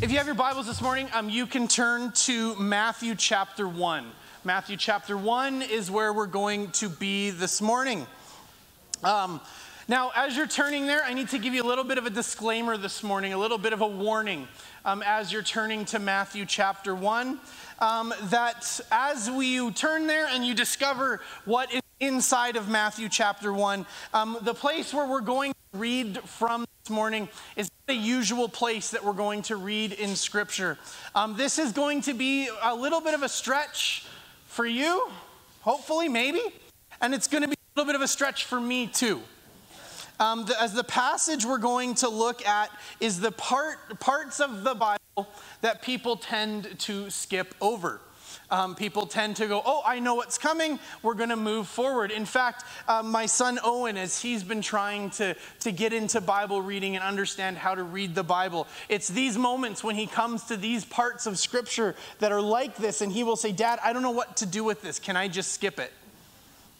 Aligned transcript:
If 0.00 0.12
you 0.12 0.18
have 0.18 0.26
your 0.26 0.36
Bibles 0.36 0.68
this 0.68 0.80
morning, 0.80 1.08
um, 1.12 1.28
you 1.28 1.44
can 1.44 1.66
turn 1.66 2.12
to 2.12 2.54
Matthew 2.54 3.16
chapter 3.16 3.66
1. 3.66 4.06
Matthew 4.44 4.76
chapter 4.76 5.16
1 5.16 5.60
is 5.60 5.90
where 5.90 6.12
we're 6.12 6.26
going 6.26 6.70
to 6.72 6.88
be 6.88 7.30
this 7.30 7.60
morning. 7.60 8.06
Um, 9.02 9.40
now, 9.88 10.12
as 10.14 10.36
you're 10.36 10.46
turning 10.46 10.86
there, 10.86 11.02
I 11.02 11.14
need 11.14 11.30
to 11.30 11.38
give 11.38 11.52
you 11.52 11.64
a 11.64 11.66
little 11.66 11.82
bit 11.82 11.98
of 11.98 12.06
a 12.06 12.10
disclaimer 12.10 12.76
this 12.76 13.02
morning, 13.02 13.32
a 13.32 13.38
little 13.38 13.58
bit 13.58 13.72
of 13.72 13.80
a 13.80 13.88
warning 13.88 14.46
um, 14.84 15.02
as 15.04 15.32
you're 15.32 15.42
turning 15.42 15.84
to 15.86 15.98
Matthew 15.98 16.46
chapter 16.46 16.94
1. 16.94 17.40
Um, 17.80 18.14
that 18.26 18.80
as 18.92 19.28
we 19.28 19.68
turn 19.72 20.06
there 20.06 20.28
and 20.28 20.46
you 20.46 20.54
discover 20.54 21.20
what 21.44 21.74
is 21.74 21.82
inside 22.00 22.56
of 22.56 22.68
Matthew 22.68 23.08
chapter 23.08 23.52
1, 23.52 23.86
um, 24.14 24.38
the 24.42 24.54
place 24.54 24.94
where 24.94 25.06
we're 25.06 25.20
going 25.20 25.52
to 25.52 25.78
read 25.78 26.18
from 26.22 26.64
this 26.82 26.90
morning 26.90 27.28
is 27.56 27.70
the 27.86 27.94
usual 27.94 28.48
place 28.48 28.90
that 28.90 29.04
we're 29.04 29.12
going 29.12 29.42
to 29.42 29.56
read 29.56 29.92
in 29.92 30.14
Scripture. 30.14 30.78
Um, 31.14 31.36
this 31.36 31.58
is 31.58 31.72
going 31.72 32.02
to 32.02 32.14
be 32.14 32.48
a 32.62 32.74
little 32.74 33.00
bit 33.00 33.14
of 33.14 33.22
a 33.22 33.28
stretch 33.28 34.04
for 34.46 34.66
you, 34.66 35.08
hopefully, 35.62 36.08
maybe, 36.08 36.42
and 37.00 37.14
it's 37.14 37.26
going 37.26 37.42
to 37.42 37.48
be 37.48 37.54
a 37.54 37.80
little 37.80 37.90
bit 37.90 37.96
of 37.96 38.02
a 38.02 38.08
stretch 38.08 38.44
for 38.44 38.60
me 38.60 38.86
too. 38.86 39.20
Um, 40.20 40.46
the, 40.46 40.60
as 40.60 40.74
the 40.74 40.84
passage 40.84 41.44
we're 41.44 41.58
going 41.58 41.94
to 41.96 42.08
look 42.08 42.46
at 42.46 42.70
is 43.00 43.20
the 43.20 43.30
part, 43.32 44.00
parts 44.00 44.40
of 44.40 44.64
the 44.64 44.74
Bible 44.74 44.98
that 45.60 45.82
people 45.82 46.16
tend 46.16 46.78
to 46.80 47.08
skip 47.10 47.54
over 47.60 48.00
um, 48.50 48.74
people 48.74 49.06
tend 49.06 49.36
to 49.36 49.46
go, 49.46 49.62
Oh, 49.64 49.82
I 49.84 49.98
know 49.98 50.14
what's 50.14 50.38
coming. 50.38 50.78
We're 51.02 51.14
going 51.14 51.28
to 51.28 51.36
move 51.36 51.68
forward. 51.68 52.10
In 52.10 52.24
fact, 52.24 52.64
uh, 52.86 53.02
my 53.02 53.26
son 53.26 53.58
Owen, 53.62 53.96
as 53.96 54.20
he's 54.20 54.42
been 54.42 54.62
trying 54.62 55.10
to, 55.10 55.34
to 55.60 55.72
get 55.72 55.92
into 55.92 56.20
Bible 56.20 56.62
reading 56.62 56.96
and 56.96 57.04
understand 57.04 57.56
how 57.56 57.74
to 57.74 57.82
read 57.82 58.14
the 58.14 58.22
Bible, 58.22 58.66
it's 58.88 59.08
these 59.08 59.36
moments 59.36 59.84
when 59.84 59.96
he 59.96 60.06
comes 60.06 60.44
to 60.44 60.56
these 60.56 60.84
parts 60.84 61.26
of 61.26 61.38
Scripture 61.38 61.94
that 62.18 62.32
are 62.32 62.40
like 62.40 62.76
this, 62.76 63.00
and 63.00 63.12
he 63.12 63.24
will 63.24 63.36
say, 63.36 63.52
Dad, 63.52 63.78
I 63.84 63.92
don't 63.92 64.02
know 64.02 64.10
what 64.10 64.36
to 64.38 64.46
do 64.46 64.64
with 64.64 64.82
this. 64.82 64.98
Can 64.98 65.16
I 65.16 65.28
just 65.28 65.52
skip 65.52 65.78
it? 65.78 65.92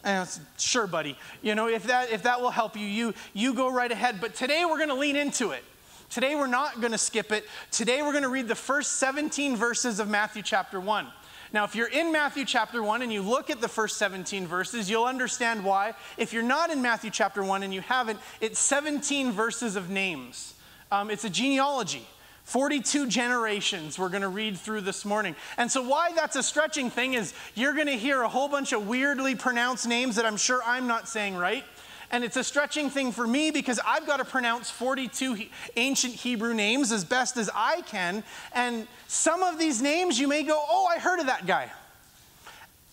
And 0.04 0.20
I 0.20 0.24
said, 0.24 0.46
sure, 0.58 0.86
buddy. 0.86 1.16
You 1.42 1.54
know, 1.54 1.68
if 1.68 1.84
that 1.84 2.10
if 2.12 2.22
that 2.22 2.40
will 2.40 2.50
help 2.50 2.76
you, 2.76 2.86
you 2.86 3.14
you 3.34 3.52
go 3.52 3.70
right 3.70 3.90
ahead. 3.90 4.20
But 4.20 4.34
today 4.34 4.64
we're 4.64 4.76
going 4.76 4.88
to 4.88 4.94
lean 4.94 5.16
into 5.16 5.50
it. 5.50 5.64
Today 6.10 6.34
we're 6.34 6.46
not 6.46 6.80
going 6.80 6.92
to 6.92 6.98
skip 6.98 7.32
it. 7.32 7.44
Today 7.70 8.00
we're 8.00 8.12
going 8.12 8.22
to 8.22 8.30
read 8.30 8.48
the 8.48 8.54
first 8.54 8.92
17 8.92 9.56
verses 9.56 10.00
of 10.00 10.08
Matthew 10.08 10.42
chapter 10.42 10.80
1. 10.80 11.06
Now, 11.52 11.64
if 11.64 11.74
you're 11.74 11.88
in 11.88 12.12
Matthew 12.12 12.44
chapter 12.44 12.82
1 12.82 13.02
and 13.02 13.12
you 13.12 13.22
look 13.22 13.48
at 13.48 13.60
the 13.60 13.68
first 13.68 13.96
17 13.96 14.46
verses, 14.46 14.90
you'll 14.90 15.04
understand 15.04 15.64
why. 15.64 15.94
If 16.16 16.32
you're 16.32 16.42
not 16.42 16.70
in 16.70 16.82
Matthew 16.82 17.10
chapter 17.10 17.42
1 17.42 17.62
and 17.62 17.72
you 17.72 17.80
haven't, 17.80 18.18
it's 18.40 18.58
17 18.58 19.32
verses 19.32 19.74
of 19.74 19.88
names. 19.88 20.54
Um, 20.92 21.10
it's 21.10 21.24
a 21.24 21.30
genealogy. 21.30 22.06
42 22.44 23.08
generations 23.08 23.98
we're 23.98 24.08
going 24.08 24.22
to 24.22 24.28
read 24.28 24.56
through 24.56 24.80
this 24.80 25.04
morning. 25.04 25.36
And 25.58 25.70
so, 25.70 25.82
why 25.82 26.12
that's 26.14 26.34
a 26.34 26.42
stretching 26.42 26.88
thing 26.88 27.12
is 27.12 27.34
you're 27.54 27.74
going 27.74 27.88
to 27.88 27.96
hear 27.96 28.22
a 28.22 28.28
whole 28.28 28.48
bunch 28.48 28.72
of 28.72 28.88
weirdly 28.88 29.34
pronounced 29.34 29.86
names 29.86 30.16
that 30.16 30.24
I'm 30.24 30.38
sure 30.38 30.62
I'm 30.64 30.86
not 30.86 31.08
saying 31.08 31.36
right. 31.36 31.62
And 32.10 32.24
it's 32.24 32.36
a 32.36 32.44
stretching 32.44 32.88
thing 32.88 33.12
for 33.12 33.26
me 33.26 33.50
because 33.50 33.78
I've 33.86 34.06
got 34.06 34.16
to 34.16 34.24
pronounce 34.24 34.70
42 34.70 35.46
ancient 35.76 36.14
Hebrew 36.14 36.54
names 36.54 36.90
as 36.90 37.04
best 37.04 37.36
as 37.36 37.50
I 37.54 37.82
can. 37.82 38.24
And 38.54 38.86
some 39.08 39.42
of 39.42 39.58
these 39.58 39.82
names 39.82 40.18
you 40.18 40.26
may 40.26 40.42
go, 40.42 40.58
oh, 40.58 40.86
I 40.86 40.98
heard 40.98 41.20
of 41.20 41.26
that 41.26 41.46
guy. 41.46 41.70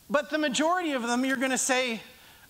But 0.10 0.30
the 0.30 0.38
majority 0.38 0.92
of 0.92 1.04
them 1.04 1.24
you're 1.24 1.38
going 1.38 1.52
to 1.52 1.58
say, 1.58 2.02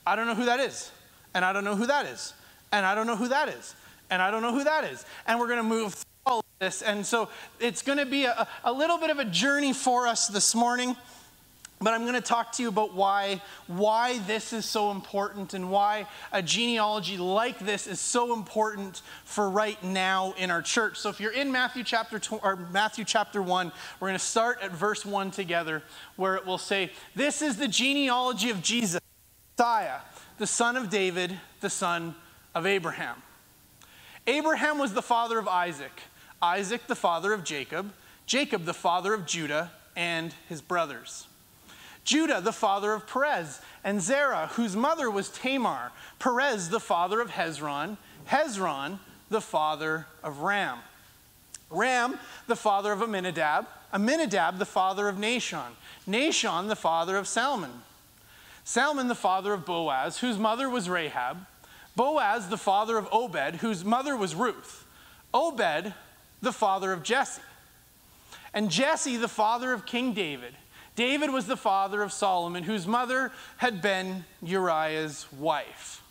I 0.07 0.15
don't 0.15 0.25
know 0.25 0.35
who 0.35 0.45
that 0.45 0.59
is. 0.59 0.91
And 1.33 1.45
I 1.45 1.53
don't 1.53 1.63
know 1.63 1.75
who 1.75 1.85
that 1.87 2.07
is. 2.07 2.33
And 2.71 2.85
I 2.85 2.95
don't 2.95 3.07
know 3.07 3.15
who 3.15 3.27
that 3.29 3.49
is. 3.49 3.75
And 4.09 4.21
I 4.21 4.31
don't 4.31 4.41
know 4.41 4.53
who 4.53 4.63
that 4.63 4.83
is. 4.85 5.05
And 5.27 5.39
we're 5.39 5.47
going 5.47 5.57
to 5.57 5.63
move 5.63 5.93
through 5.93 6.11
all 6.25 6.39
of 6.39 6.45
this. 6.59 6.81
And 6.81 7.05
so 7.05 7.29
it's 7.59 7.81
going 7.81 7.97
to 7.99 8.05
be 8.05 8.25
a, 8.25 8.47
a 8.63 8.73
little 8.73 8.97
bit 8.97 9.11
of 9.11 9.19
a 9.19 9.25
journey 9.25 9.71
for 9.71 10.07
us 10.07 10.27
this 10.27 10.55
morning. 10.55 10.95
But 11.85 11.93
I'm 11.93 12.01
going 12.01 12.15
to 12.15 12.19
talk 12.19 12.51
to 12.53 12.63
you 12.63 12.69
about 12.69 12.95
why, 12.95 13.43
why 13.67 14.17
this 14.25 14.53
is 14.53 14.65
so 14.65 14.89
important 14.89 15.53
and 15.53 15.69
why 15.69 16.07
a 16.31 16.41
genealogy 16.41 17.15
like 17.15 17.59
this 17.59 17.85
is 17.85 17.99
so 17.99 18.33
important 18.33 19.03
for 19.23 19.51
right 19.51 19.81
now 19.83 20.33
in 20.39 20.49
our 20.49 20.63
church. 20.63 20.97
So 20.97 21.09
if 21.09 21.19
you're 21.19 21.31
in 21.31 21.51
Matthew 21.51 21.83
chapter 21.83 22.17
two, 22.17 22.37
or 22.37 22.55
Matthew 22.55 23.05
chapter 23.05 23.39
1, 23.39 23.71
we're 23.99 24.07
going 24.07 24.17
to 24.17 24.25
start 24.25 24.63
at 24.63 24.71
verse 24.71 25.05
1 25.05 25.29
together 25.29 25.83
where 26.15 26.33
it 26.33 26.43
will 26.43 26.57
say, 26.57 26.91
"This 27.13 27.43
is 27.43 27.57
the 27.57 27.67
genealogy 27.67 28.49
of 28.49 28.63
Jesus, 28.63 28.99
Messiah, 29.55 29.99
the 30.39 30.47
son 30.47 30.77
of 30.77 30.89
David, 30.89 31.39
the 31.61 31.69
son 31.69 32.15
of 32.55 32.65
Abraham." 32.65 33.21
Abraham 34.25 34.79
was 34.79 34.95
the 34.95 35.03
father 35.03 35.37
of 35.37 35.47
Isaac, 35.47 36.01
Isaac 36.41 36.87
the 36.87 36.95
father 36.95 37.31
of 37.31 37.43
Jacob, 37.43 37.93
Jacob 38.25 38.65
the 38.65 38.73
father 38.73 39.13
of 39.13 39.27
Judah 39.27 39.71
and 39.95 40.33
his 40.49 40.63
brothers. 40.63 41.27
Judah, 42.05 42.39
the 42.39 42.53
father 42.53 42.93
of 42.93 43.07
Perez, 43.07 43.59
and 43.83 43.99
Zerah, 43.99 44.47
whose 44.53 44.75
mother 44.75 45.09
was 45.09 45.27
Tamar, 45.29 45.91
Perez, 46.19 46.69
the 46.69 46.79
father 46.79 47.19
of 47.19 47.31
Hezron, 47.31 47.97
Hezron, 48.29 48.99
the 49.29 49.41
father 49.41 50.05
of 50.23 50.39
Ram, 50.39 50.77
Ram, 51.71 52.19
the 52.45 52.55
father 52.55 52.91
of 52.91 53.01
Amminadab, 53.01 53.65
Amminadab, 53.91 54.59
the 54.59 54.65
father 54.65 55.07
of 55.07 55.15
Nahshon, 55.15 55.71
Nahshon, 56.07 56.67
the 56.67 56.75
father 56.75 57.17
of 57.17 57.27
Salmon, 57.27 57.71
Salmon, 58.63 59.07
the 59.07 59.15
father 59.15 59.53
of 59.53 59.65
Boaz, 59.65 60.19
whose 60.19 60.37
mother 60.37 60.69
was 60.69 60.87
Rahab, 60.87 61.45
Boaz, 61.95 62.49
the 62.49 62.57
father 62.57 62.97
of 62.99 63.07
Obed, 63.11 63.57
whose 63.57 63.83
mother 63.83 64.15
was 64.15 64.35
Ruth, 64.35 64.85
Obed, 65.33 65.93
the 66.41 66.53
father 66.53 66.93
of 66.93 67.01
Jesse, 67.01 67.41
and 68.53 68.69
Jesse, 68.69 69.17
the 69.17 69.27
father 69.27 69.73
of 69.73 69.87
King 69.87 70.13
David. 70.13 70.53
David 70.95 71.31
was 71.31 71.45
the 71.45 71.57
father 71.57 72.01
of 72.01 72.13
Solomon, 72.13 72.63
whose 72.63 72.87
mother 72.87 73.31
had 73.57 73.81
been 73.81 74.25
Uriah's 74.41 75.25
wife. 75.37 76.01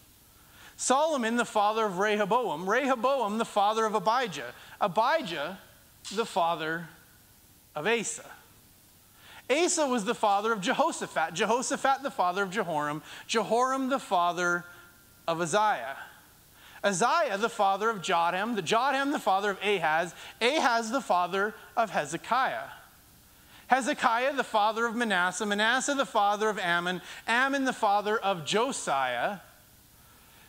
Solomon, 0.77 1.37
the 1.37 1.45
father 1.45 1.87
of 1.87 1.99
Rehoboam. 1.99 2.69
Rehoboam, 2.69 3.39
the 3.39 3.45
father 3.45 3.87
of 3.87 3.95
Abijah. 3.95 4.53
Abijah, 4.81 5.59
the 6.15 6.27
father 6.27 6.89
of 7.75 7.87
Asa. 7.87 8.25
Asa 9.49 9.87
was 9.87 10.05
the 10.05 10.15
father 10.15 10.53
of 10.53 10.61
Jehoshaphat. 10.61 11.35
Jehoshaphat, 11.35 12.03
the 12.03 12.11
father 12.11 12.43
of 12.43 12.51
Jehoram. 12.51 13.03
Jehoram, 13.27 13.89
the 13.89 13.99
father 13.99 14.65
of 15.29 15.41
Uzziah. 15.41 15.97
Uzziah, 16.83 17.39
the 17.39 17.49
father 17.49 17.89
of 17.89 18.03
Jotham. 18.03 18.55
The 18.55 18.63
Jotham, 18.63 19.13
the 19.13 19.19
father 19.19 19.51
of 19.51 19.59
Ahaz. 19.63 20.15
Ahaz, 20.41 20.91
the 20.91 21.01
father 21.01 21.55
of 21.77 21.91
Hezekiah. 21.91 22.69
Hezekiah, 23.69 24.35
the 24.35 24.45
father 24.45 24.87
of 24.87 24.95
Manasseh, 24.95 25.47
Manasseh, 25.47 25.95
the 25.95 26.07
father 26.07 26.49
of 26.49 26.59
Amon, 26.59 27.01
Amon, 27.29 27.65
the 27.65 27.73
father 27.73 28.19
of 28.19 28.45
Josiah, 28.45 29.39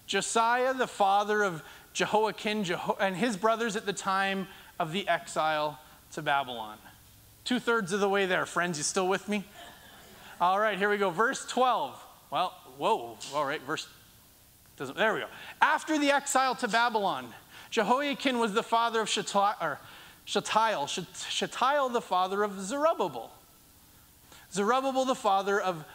Josiah, 0.05 0.73
the 0.73 0.87
father 0.87 1.43
of 1.43 1.63
Jehoiakim, 1.93 2.65
Jeho- 2.65 2.97
and 2.99 3.15
his 3.15 3.37
brothers 3.37 3.75
at 3.75 3.85
the 3.85 3.93
time 3.93 4.47
of 4.79 4.91
the 4.91 5.07
exile 5.07 5.79
to 6.11 6.21
Babylon. 6.21 6.77
Two 7.45 7.59
thirds 7.59 7.93
of 7.93 7.99
the 7.99 8.09
way 8.09 8.25
there, 8.25 8.45
friends. 8.45 8.77
You 8.77 8.83
still 8.83 9.07
with 9.07 9.29
me? 9.29 9.45
All 10.41 10.59
right, 10.59 10.77
here 10.77 10.89
we 10.89 10.97
go. 10.97 11.09
Verse 11.09 11.45
12. 11.45 12.01
Well, 12.31 12.53
whoa, 12.77 13.17
all 13.33 13.45
right, 13.45 13.61
verse. 13.61 13.87
Doesn't, 14.77 14.97
there 14.97 15.13
we 15.13 15.21
go. 15.21 15.27
After 15.61 15.97
the 15.97 16.11
exile 16.11 16.55
to 16.55 16.67
Babylon, 16.67 17.33
Jehoiakim 17.69 18.39
was 18.39 18.53
the 18.53 18.63
father 18.63 18.99
of 18.99 19.09
Shealtiel, 19.09 19.77
Shealtiel, 20.25 20.87
Shealtiel 20.87 21.89
the 21.89 22.01
father 22.01 22.43
of 22.43 22.59
Zerubbabel. 22.59 23.31
Zerubbabel 24.51 25.05
the 25.05 25.15
father 25.15 25.59
of 25.59 25.85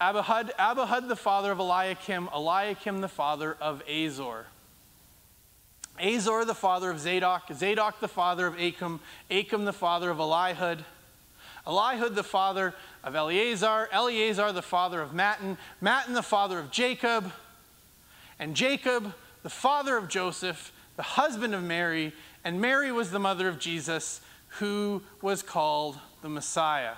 Abihud, 0.00 0.50
Abihud 0.56 1.08
the 1.08 1.16
father 1.16 1.52
of 1.52 1.58
Eliakim, 1.58 2.28
Eliakim 2.34 3.00
the 3.00 3.08
father 3.08 3.56
of 3.60 3.82
Azor. 3.88 4.46
Azor 6.00 6.44
the 6.44 6.54
father 6.54 6.90
of 6.90 7.00
Zadok, 7.00 7.52
Zadok 7.52 8.00
the 8.00 8.08
father 8.08 8.46
of 8.46 8.58
Achim, 8.58 9.00
Achim 9.30 9.64
the 9.64 9.72
father 9.72 10.10
of 10.10 10.18
Elihud, 10.18 10.84
Elihud 11.66 12.14
the 12.14 12.22
father 12.22 12.74
of 13.02 13.14
Eleazar, 13.14 13.88
Eleazar 13.92 14.52
the 14.52 14.62
father 14.62 15.00
of 15.00 15.10
Matthan, 15.10 15.56
Matthan 15.82 16.14
the 16.14 16.22
father 16.22 16.58
of 16.58 16.70
Jacob, 16.70 17.32
and 18.38 18.54
Jacob 18.54 19.12
the 19.42 19.50
father 19.50 19.96
of 19.96 20.08
Joseph, 20.08 20.72
the 20.96 21.02
husband 21.02 21.54
of 21.54 21.62
Mary, 21.62 22.12
and 22.44 22.60
Mary 22.60 22.92
was 22.92 23.10
the 23.10 23.18
mother 23.18 23.48
of 23.48 23.58
Jesus, 23.58 24.20
who 24.58 25.02
was 25.22 25.42
called 25.42 25.98
the 26.22 26.28
Messiah. 26.28 26.94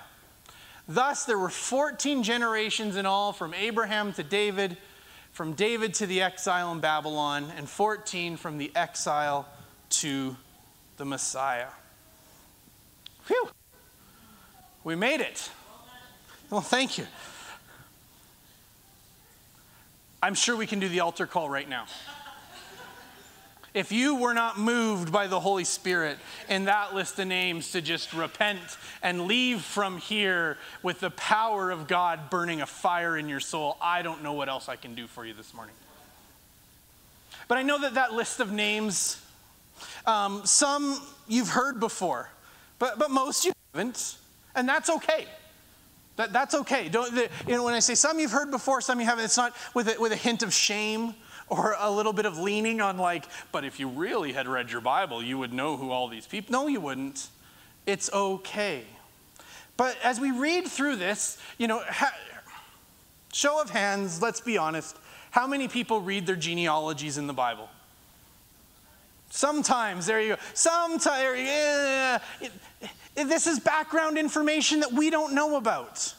Thus, 0.87 1.25
there 1.25 1.37
were 1.37 1.49
14 1.49 2.23
generations 2.23 2.95
in 2.95 3.05
all 3.05 3.33
from 3.33 3.53
Abraham 3.53 4.13
to 4.13 4.23
David, 4.23 4.77
from 5.31 5.53
David 5.53 5.93
to 5.95 6.05
the 6.05 6.21
exile 6.21 6.71
in 6.71 6.79
Babylon, 6.79 7.51
and 7.55 7.69
14 7.69 8.37
from 8.37 8.57
the 8.57 8.71
exile 8.75 9.47
to 9.89 10.35
the 10.97 11.05
Messiah. 11.05 11.69
Phew! 13.23 13.49
We 14.83 14.95
made 14.95 15.21
it. 15.21 15.49
Well, 16.49 16.61
thank 16.61 16.97
you. 16.97 17.05
I'm 20.23 20.35
sure 20.35 20.55
we 20.55 20.67
can 20.67 20.79
do 20.79 20.89
the 20.89 20.99
altar 20.99 21.25
call 21.25 21.49
right 21.49 21.67
now. 21.67 21.85
If 23.73 23.93
you 23.93 24.15
were 24.15 24.33
not 24.33 24.59
moved 24.59 25.13
by 25.13 25.27
the 25.27 25.39
Holy 25.39 25.63
Spirit 25.63 26.17
in 26.49 26.65
that 26.65 26.93
list 26.93 27.17
of 27.19 27.27
names 27.27 27.71
to 27.71 27.81
just 27.81 28.11
repent 28.11 28.59
and 29.01 29.27
leave 29.27 29.61
from 29.61 29.97
here 29.97 30.57
with 30.83 30.99
the 30.99 31.11
power 31.11 31.71
of 31.71 31.87
God 31.87 32.29
burning 32.29 32.61
a 32.61 32.65
fire 32.65 33.17
in 33.17 33.29
your 33.29 33.39
soul, 33.39 33.77
I 33.81 34.01
don't 34.01 34.23
know 34.23 34.33
what 34.33 34.49
else 34.49 34.67
I 34.67 34.75
can 34.75 34.93
do 34.93 35.07
for 35.07 35.25
you 35.25 35.33
this 35.33 35.53
morning. 35.53 35.73
But 37.47 37.59
I 37.59 37.63
know 37.63 37.79
that 37.79 37.93
that 37.93 38.11
list 38.13 38.41
of 38.41 38.51
names, 38.51 39.21
um, 40.05 40.41
some 40.45 41.01
you've 41.29 41.49
heard 41.49 41.79
before, 41.79 42.29
but, 42.77 42.99
but 42.99 43.09
most 43.09 43.45
you 43.45 43.53
haven't, 43.73 44.17
and 44.53 44.67
that's 44.67 44.89
okay. 44.89 45.27
That, 46.17 46.33
that's 46.33 46.55
okay. 46.55 46.89
Don't, 46.89 47.15
the, 47.15 47.29
you 47.47 47.55
know, 47.55 47.63
when 47.63 47.73
I 47.73 47.79
say 47.79 47.95
some 47.95 48.19
you've 48.19 48.31
heard 48.31 48.51
before, 48.51 48.81
some 48.81 48.99
you 48.99 49.05
haven't, 49.05 49.23
it's 49.23 49.37
not 49.37 49.55
with 49.73 49.87
a, 49.87 49.99
with 49.99 50.11
a 50.11 50.17
hint 50.17 50.43
of 50.43 50.53
shame 50.53 51.15
or 51.51 51.75
a 51.77 51.91
little 51.91 52.13
bit 52.13 52.25
of 52.25 52.39
leaning 52.39 52.79
on, 52.79 52.97
like, 52.97 53.25
but 53.51 53.65
if 53.65 53.77
you 53.77 53.89
really 53.89 54.31
had 54.31 54.47
read 54.47 54.71
your 54.71 54.79
Bible, 54.79 55.21
you 55.21 55.37
would 55.37 55.51
know 55.51 55.75
who 55.75 55.91
all 55.91 56.07
these 56.07 56.25
people. 56.25 56.53
No, 56.53 56.67
you 56.67 56.79
wouldn't. 56.79 57.27
It's 57.85 58.11
okay. 58.13 58.83
But 59.75 59.97
as 60.01 60.17
we 60.17 60.31
read 60.31 60.65
through 60.65 60.95
this, 60.95 61.37
you 61.57 61.67
know, 61.67 61.83
ha- 61.85 62.15
show 63.33 63.61
of 63.61 63.69
hands, 63.69 64.21
let's 64.21 64.39
be 64.39 64.57
honest, 64.57 64.95
how 65.31 65.45
many 65.45 65.67
people 65.67 65.99
read 65.99 66.25
their 66.25 66.37
genealogies 66.37 67.17
in 67.17 67.27
the 67.27 67.33
Bible? 67.33 67.67
Sometimes, 69.29 70.05
there 70.05 70.21
you 70.21 70.35
go. 70.35 70.41
Sometimes, 70.53 71.37
yeah, 71.37 72.19
this 73.13 73.45
is 73.45 73.59
background 73.59 74.17
information 74.17 74.79
that 74.79 74.93
we 74.93 75.09
don't 75.09 75.33
know 75.33 75.57
about. 75.57 76.13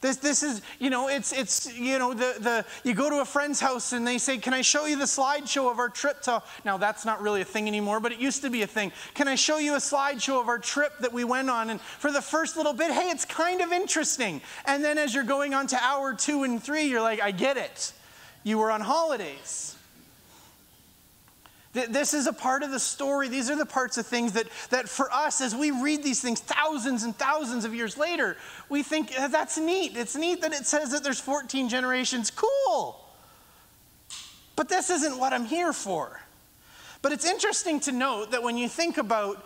This, 0.00 0.16
this 0.16 0.44
is, 0.44 0.62
you 0.78 0.90
know, 0.90 1.08
it's, 1.08 1.32
it's, 1.32 1.76
you 1.76 1.98
know, 1.98 2.14
the, 2.14 2.36
the, 2.38 2.64
you 2.84 2.94
go 2.94 3.10
to 3.10 3.20
a 3.20 3.24
friend's 3.24 3.58
house 3.58 3.92
and 3.92 4.06
they 4.06 4.18
say, 4.18 4.38
Can 4.38 4.54
I 4.54 4.60
show 4.60 4.86
you 4.86 4.96
the 4.96 5.06
slideshow 5.06 5.70
of 5.70 5.80
our 5.80 5.88
trip 5.88 6.22
to, 6.22 6.40
now 6.64 6.76
that's 6.76 7.04
not 7.04 7.20
really 7.20 7.40
a 7.40 7.44
thing 7.44 7.66
anymore, 7.66 7.98
but 7.98 8.12
it 8.12 8.18
used 8.18 8.42
to 8.42 8.50
be 8.50 8.62
a 8.62 8.66
thing. 8.66 8.92
Can 9.14 9.26
I 9.26 9.34
show 9.34 9.58
you 9.58 9.74
a 9.74 9.78
slideshow 9.78 10.40
of 10.40 10.48
our 10.48 10.58
trip 10.58 10.92
that 11.00 11.12
we 11.12 11.24
went 11.24 11.50
on? 11.50 11.70
And 11.70 11.80
for 11.80 12.12
the 12.12 12.22
first 12.22 12.56
little 12.56 12.74
bit, 12.74 12.92
hey, 12.92 13.10
it's 13.10 13.24
kind 13.24 13.60
of 13.60 13.72
interesting. 13.72 14.40
And 14.66 14.84
then 14.84 14.98
as 14.98 15.14
you're 15.14 15.24
going 15.24 15.52
on 15.52 15.66
to 15.68 15.82
hour 15.82 16.14
two 16.14 16.44
and 16.44 16.62
three, 16.62 16.84
you're 16.84 17.02
like, 17.02 17.20
I 17.20 17.32
get 17.32 17.56
it. 17.56 17.92
You 18.44 18.58
were 18.58 18.70
on 18.70 18.80
holidays. 18.80 19.77
This 21.72 22.14
is 22.14 22.26
a 22.26 22.32
part 22.32 22.62
of 22.62 22.70
the 22.70 22.80
story. 22.80 23.28
These 23.28 23.50
are 23.50 23.56
the 23.56 23.66
parts 23.66 23.98
of 23.98 24.06
things 24.06 24.32
that, 24.32 24.48
that 24.70 24.88
for 24.88 25.12
us, 25.12 25.40
as 25.40 25.54
we 25.54 25.70
read 25.70 26.02
these 26.02 26.20
things 26.20 26.40
thousands 26.40 27.02
and 27.02 27.16
thousands 27.16 27.64
of 27.64 27.74
years 27.74 27.98
later, 27.98 28.36
we 28.68 28.82
think 28.82 29.14
that's 29.14 29.58
neat. 29.58 29.96
It's 29.96 30.16
neat 30.16 30.40
that 30.40 30.52
it 30.52 30.66
says 30.66 30.90
that 30.92 31.04
there's 31.04 31.20
14 31.20 31.68
generations. 31.68 32.30
Cool. 32.30 33.04
But 34.56 34.68
this 34.68 34.88
isn't 34.88 35.18
what 35.18 35.32
I'm 35.32 35.44
here 35.44 35.72
for. 35.72 36.20
But 37.00 37.12
it's 37.12 37.24
interesting 37.24 37.78
to 37.80 37.92
note 37.92 38.32
that 38.32 38.42
when 38.42 38.56
you 38.56 38.68
think 38.68 38.98
about 38.98 39.44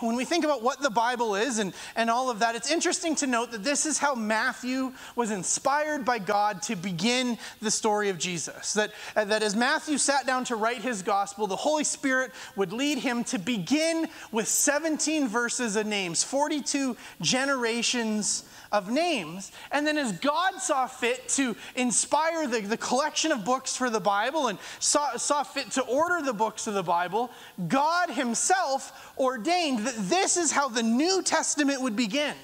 when 0.00 0.16
we 0.16 0.24
think 0.24 0.44
about 0.44 0.62
what 0.62 0.80
the 0.80 0.90
Bible 0.90 1.34
is 1.34 1.58
and, 1.58 1.74
and 1.96 2.08
all 2.08 2.30
of 2.30 2.38
that, 2.38 2.54
it's 2.54 2.70
interesting 2.70 3.14
to 3.16 3.26
note 3.26 3.50
that 3.50 3.64
this 3.64 3.86
is 3.86 3.98
how 3.98 4.14
Matthew 4.14 4.92
was 5.16 5.30
inspired 5.30 6.04
by 6.04 6.18
God 6.18 6.62
to 6.62 6.76
begin 6.76 7.36
the 7.60 7.70
story 7.70 8.08
of 8.08 8.18
Jesus. 8.18 8.72
That, 8.74 8.92
uh, 9.16 9.24
that 9.24 9.42
as 9.42 9.56
Matthew 9.56 9.98
sat 9.98 10.26
down 10.26 10.44
to 10.44 10.56
write 10.56 10.80
his 10.80 11.02
gospel, 11.02 11.46
the 11.46 11.56
Holy 11.56 11.84
Spirit 11.84 12.30
would 12.56 12.72
lead 12.72 12.98
him 12.98 13.24
to 13.24 13.38
begin 13.38 14.08
with 14.30 14.46
17 14.46 15.28
verses 15.28 15.76
of 15.76 15.86
names, 15.86 16.22
42 16.22 16.96
generations 17.20 18.44
of 18.74 18.90
names. 18.90 19.52
And 19.70 19.86
then, 19.86 19.96
as 19.96 20.12
God 20.12 20.60
saw 20.60 20.86
fit 20.86 21.28
to 21.30 21.56
inspire 21.76 22.48
the, 22.48 22.60
the 22.60 22.76
collection 22.76 23.30
of 23.30 23.44
books 23.44 23.76
for 23.76 23.88
the 23.88 24.00
Bible 24.00 24.48
and 24.48 24.58
saw, 24.80 25.16
saw 25.16 25.44
fit 25.44 25.70
to 25.72 25.82
order 25.82 26.24
the 26.24 26.32
books 26.32 26.66
of 26.66 26.74
the 26.74 26.82
Bible, 26.82 27.30
God 27.68 28.10
Himself 28.10 29.14
ordained 29.16 29.86
that 29.86 29.96
this 29.96 30.36
is 30.36 30.50
how 30.50 30.68
the 30.68 30.82
New 30.82 31.22
Testament 31.22 31.80
would 31.80 31.94
begin. 31.94 32.34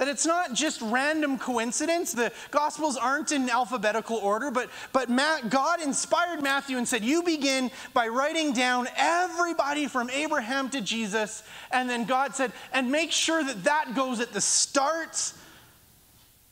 That 0.00 0.08
it's 0.08 0.24
not 0.24 0.54
just 0.54 0.80
random 0.80 1.36
coincidence. 1.38 2.12
The 2.12 2.32
Gospels 2.50 2.96
aren't 2.96 3.32
in 3.32 3.50
alphabetical 3.50 4.16
order, 4.16 4.50
but, 4.50 4.70
but 4.94 5.10
God 5.50 5.82
inspired 5.82 6.42
Matthew 6.42 6.78
and 6.78 6.88
said, 6.88 7.04
You 7.04 7.22
begin 7.22 7.70
by 7.92 8.08
writing 8.08 8.54
down 8.54 8.88
everybody 8.96 9.88
from 9.88 10.08
Abraham 10.08 10.70
to 10.70 10.80
Jesus. 10.80 11.42
And 11.70 11.90
then 11.90 12.06
God 12.06 12.34
said, 12.34 12.52
And 12.72 12.90
make 12.90 13.12
sure 13.12 13.44
that 13.44 13.64
that 13.64 13.94
goes 13.94 14.20
at 14.20 14.32
the 14.32 14.40
start 14.40 15.34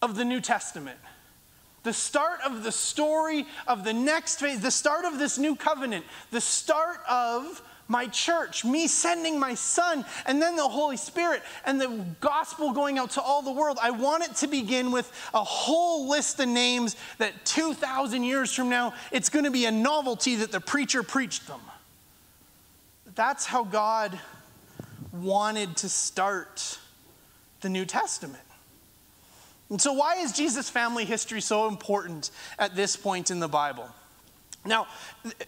of 0.03 0.15
the 0.15 0.27
New 0.27 0.43
Testament. 0.43 0.99
The 1.85 1.95
start 1.95 2.41
of 2.45 2.65
the 2.65 2.73
story 2.73 3.47
of 3.67 3.83
the 3.83 3.95
next 3.95 4.41
phase, 4.41 4.61
the 4.61 4.71
start 4.71 5.07
of 5.07 5.19
this 5.19 5.39
new 5.39 5.57
covenant, 5.57 6.05
the 6.31 6.43
start 6.43 6.99
of 7.09 7.63
my 7.89 8.07
church, 8.07 8.65
me 8.65 8.87
sending 8.87 9.41
my 9.41 9.55
son, 9.55 10.05
and 10.27 10.41
then 10.41 10.57
the 10.57 10.69
Holy 10.69 10.99
Spirit, 10.99 11.43
and 11.65 11.81
the 11.81 12.05
gospel 12.21 12.73
going 12.73 12.99
out 12.99 13.11
to 13.13 13.23
all 13.23 13.43
the 13.43 13.51
world. 13.51 13.79
I 13.83 13.91
want 13.91 14.25
it 14.25 14.37
to 14.37 14.47
begin 14.47 14.93
with 14.93 15.11
a 15.33 15.43
whole 15.43 16.09
list 16.09 16.39
of 16.39 16.49
names 16.49 16.97
that 17.17 17.47
2,000 17.47 18.23
years 18.23 18.53
from 18.53 18.69
now, 18.69 18.95
it's 19.11 19.31
going 19.31 19.47
to 19.47 19.51
be 19.51 19.65
a 19.65 19.73
novelty 19.73 20.37
that 20.37 20.53
the 20.53 20.61
preacher 20.61 21.03
preached 21.03 21.47
them. 21.47 21.61
That's 23.15 23.47
how 23.47 23.65
God 23.65 24.19
wanted 25.13 25.77
to 25.79 25.89
start 25.89 26.79
the 27.63 27.69
New 27.69 27.85
Testament. 27.85 28.43
And 29.71 29.81
so, 29.81 29.93
why 29.93 30.17
is 30.17 30.33
Jesus' 30.33 30.71
family 30.71 31.05
history 31.05 31.41
so 31.41 31.69
important 31.69 32.31
at 32.59 32.77
this 32.77 32.97
point 32.97 33.31
in 33.31 33.41
the 33.41 33.49
Bible? 33.49 33.89
Now, 34.69 34.87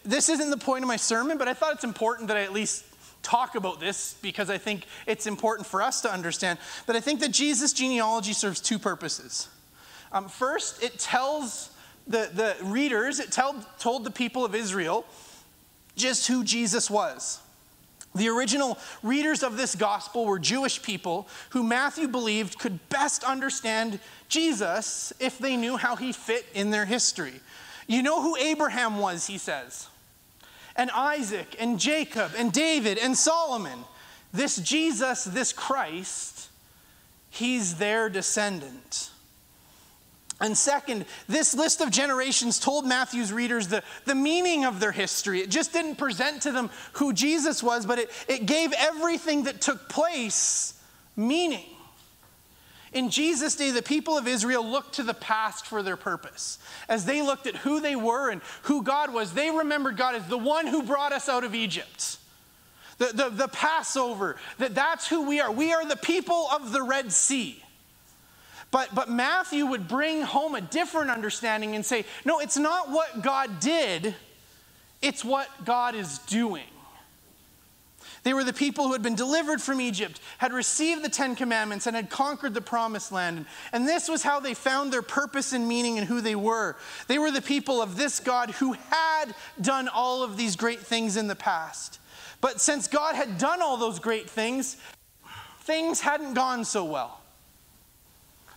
this 0.03 0.29
isn't 0.29 0.49
the 0.49 0.57
point 0.57 0.83
of 0.83 0.87
my 0.87 0.97
sermon, 0.97 1.37
but 1.37 1.47
I 1.47 1.53
thought 1.53 1.73
it's 1.73 1.83
important 1.83 2.27
that 2.27 2.37
I 2.37 2.41
at 2.41 2.51
least 2.51 2.85
talk 3.21 3.55
about 3.55 3.79
this 3.79 4.15
because 4.21 4.49
I 4.49 4.57
think 4.57 4.85
it's 5.05 5.27
important 5.27 5.67
for 5.67 5.81
us 5.81 6.01
to 6.01 6.11
understand 6.11 6.59
that 6.87 6.95
I 6.95 6.99
think 6.99 7.19
that 7.19 7.31
Jesus' 7.31 7.71
genealogy 7.71 8.33
serves 8.33 8.59
two 8.59 8.79
purposes. 8.79 9.47
Um, 10.11 10.27
first, 10.27 10.83
it 10.83 10.99
tells 10.99 11.69
the, 12.07 12.29
the 12.33 12.55
readers, 12.65 13.19
it 13.19 13.31
tell, 13.31 13.55
told 13.79 14.03
the 14.03 14.11
people 14.11 14.43
of 14.43 14.55
Israel 14.55 15.05
just 15.95 16.27
who 16.27 16.43
Jesus 16.43 16.89
was. 16.89 17.39
The 18.13 18.27
original 18.27 18.77
readers 19.03 19.41
of 19.41 19.55
this 19.55 19.73
gospel 19.73 20.25
were 20.25 20.39
Jewish 20.39 20.81
people 20.81 21.29
who 21.51 21.63
Matthew 21.63 22.09
believed 22.09 22.59
could 22.59 22.89
best 22.89 23.23
understand 23.23 23.99
Jesus 24.27 25.13
if 25.19 25.37
they 25.37 25.55
knew 25.55 25.77
how 25.77 25.95
he 25.95 26.11
fit 26.11 26.45
in 26.53 26.71
their 26.71 26.85
history. 26.85 27.39
You 27.91 28.01
know 28.01 28.21
who 28.21 28.37
Abraham 28.37 28.99
was, 28.99 29.27
he 29.27 29.37
says, 29.37 29.89
and 30.77 30.89
Isaac, 30.91 31.57
and 31.59 31.77
Jacob, 31.77 32.31
and 32.37 32.53
David, 32.53 32.97
and 32.97 33.17
Solomon. 33.17 33.79
This 34.31 34.55
Jesus, 34.55 35.25
this 35.25 35.51
Christ, 35.51 36.47
he's 37.29 37.75
their 37.75 38.09
descendant. 38.09 39.09
And 40.39 40.57
second, 40.57 41.03
this 41.27 41.53
list 41.53 41.81
of 41.81 41.91
generations 41.91 42.59
told 42.59 42.85
Matthew's 42.85 43.33
readers 43.33 43.67
the, 43.67 43.83
the 44.05 44.15
meaning 44.15 44.63
of 44.63 44.79
their 44.79 44.93
history. 44.93 45.41
It 45.41 45.49
just 45.49 45.73
didn't 45.73 45.95
present 45.97 46.43
to 46.43 46.53
them 46.53 46.69
who 46.93 47.11
Jesus 47.11 47.61
was, 47.61 47.85
but 47.85 47.99
it, 47.99 48.09
it 48.29 48.45
gave 48.45 48.71
everything 48.77 49.43
that 49.43 49.59
took 49.59 49.89
place 49.89 50.79
meaning. 51.17 51.65
In 52.93 53.09
Jesus' 53.09 53.55
day, 53.55 53.71
the 53.71 53.81
people 53.81 54.17
of 54.17 54.27
Israel 54.27 54.65
looked 54.65 54.95
to 54.95 55.03
the 55.03 55.13
past 55.13 55.65
for 55.65 55.81
their 55.81 55.95
purpose. 55.95 56.59
As 56.89 57.05
they 57.05 57.21
looked 57.21 57.47
at 57.47 57.55
who 57.55 57.79
they 57.79 57.95
were 57.95 58.29
and 58.29 58.41
who 58.63 58.83
God 58.83 59.13
was, 59.13 59.33
they 59.33 59.49
remembered 59.49 59.95
God 59.95 60.15
as 60.15 60.27
the 60.27 60.37
one 60.37 60.67
who 60.67 60.83
brought 60.83 61.13
us 61.13 61.29
out 61.29 61.45
of 61.45 61.55
Egypt. 61.55 62.17
The, 62.97 63.07
the, 63.13 63.29
the 63.29 63.47
Passover, 63.47 64.35
that 64.57 64.75
that's 64.75 65.07
who 65.07 65.27
we 65.27 65.39
are. 65.39 65.51
We 65.51 65.73
are 65.73 65.85
the 65.85 65.95
people 65.95 66.47
of 66.53 66.73
the 66.73 66.83
Red 66.83 67.11
Sea. 67.13 67.63
But, 68.71 68.93
but 68.93 69.09
Matthew 69.09 69.65
would 69.65 69.87
bring 69.87 70.21
home 70.21 70.55
a 70.55 70.61
different 70.61 71.11
understanding 71.11 71.75
and 71.75 71.85
say, 71.85 72.05
no, 72.25 72.39
it's 72.39 72.57
not 72.57 72.89
what 72.89 73.21
God 73.21 73.59
did, 73.59 74.15
it's 75.01 75.25
what 75.25 75.47
God 75.65 75.95
is 75.95 76.19
doing. 76.19 76.63
They 78.23 78.33
were 78.33 78.43
the 78.43 78.53
people 78.53 78.85
who 78.85 78.93
had 78.93 79.01
been 79.01 79.15
delivered 79.15 79.61
from 79.61 79.81
Egypt, 79.81 80.19
had 80.37 80.53
received 80.53 81.03
the 81.03 81.09
Ten 81.09 81.35
Commandments, 81.35 81.87
and 81.87 81.95
had 81.95 82.09
conquered 82.09 82.53
the 82.53 82.61
promised 82.61 83.11
land. 83.11 83.45
And 83.71 83.87
this 83.87 84.07
was 84.07 84.21
how 84.21 84.39
they 84.39 84.53
found 84.53 84.93
their 84.93 85.01
purpose 85.01 85.53
and 85.53 85.67
meaning 85.67 85.97
and 85.97 86.07
who 86.07 86.21
they 86.21 86.35
were. 86.35 86.75
They 87.07 87.17
were 87.17 87.31
the 87.31 87.41
people 87.41 87.81
of 87.81 87.97
this 87.97 88.19
God 88.19 88.51
who 88.51 88.73
had 88.89 89.33
done 89.59 89.87
all 89.87 90.23
of 90.23 90.37
these 90.37 90.55
great 90.55 90.81
things 90.81 91.17
in 91.17 91.27
the 91.27 91.35
past. 91.35 91.99
But 92.41 92.61
since 92.61 92.87
God 92.87 93.15
had 93.15 93.37
done 93.37 93.61
all 93.61 93.77
those 93.77 93.99
great 93.99 94.29
things, 94.29 94.77
things 95.61 96.01
hadn't 96.01 96.33
gone 96.33 96.63
so 96.63 96.85
well. 96.85 97.20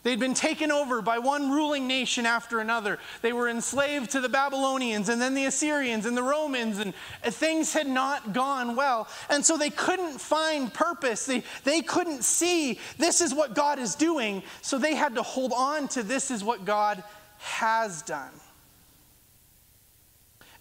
They'd 0.05 0.21
been 0.21 0.35
taken 0.35 0.71
over 0.71 1.01
by 1.01 1.19
one 1.19 1.51
ruling 1.51 1.89
nation 1.89 2.27
after 2.27 2.61
another. 2.61 2.99
They 3.23 3.33
were 3.33 3.49
enslaved 3.49 4.11
to 4.11 4.21
the 4.21 4.29
Babylonians 4.29 5.09
and 5.09 5.21
then 5.21 5.35
the 5.35 5.47
Assyrians 5.47 6.05
and 6.05 6.15
the 6.15 6.23
Romans, 6.23 6.79
and 6.79 6.93
uh, 7.25 7.31
things 7.31 7.73
had 7.73 7.89
not 7.89 8.35
gone 8.35 8.77
well. 8.77 9.09
And 9.31 9.45
so 9.45 9.57
they 9.57 9.71
couldn't 9.71 10.21
find 10.21 10.73
purpose. 10.73 11.25
They, 11.25 11.43
they 11.65 11.81
couldn't 11.81 12.23
see 12.23 12.79
this 12.99 13.23
is 13.23 13.35
what 13.35 13.55
God 13.55 13.79
is 13.79 13.95
doing. 13.95 14.43
So 14.61 14.79
they 14.79 14.95
had 14.95 15.15
to 15.15 15.23
hold 15.23 15.53
on 15.57 15.89
to 15.89 16.03
this 16.03 16.31
is 16.31 16.45
what 16.45 16.67
God 16.67 17.03
has 17.39 18.03
done. 18.03 18.31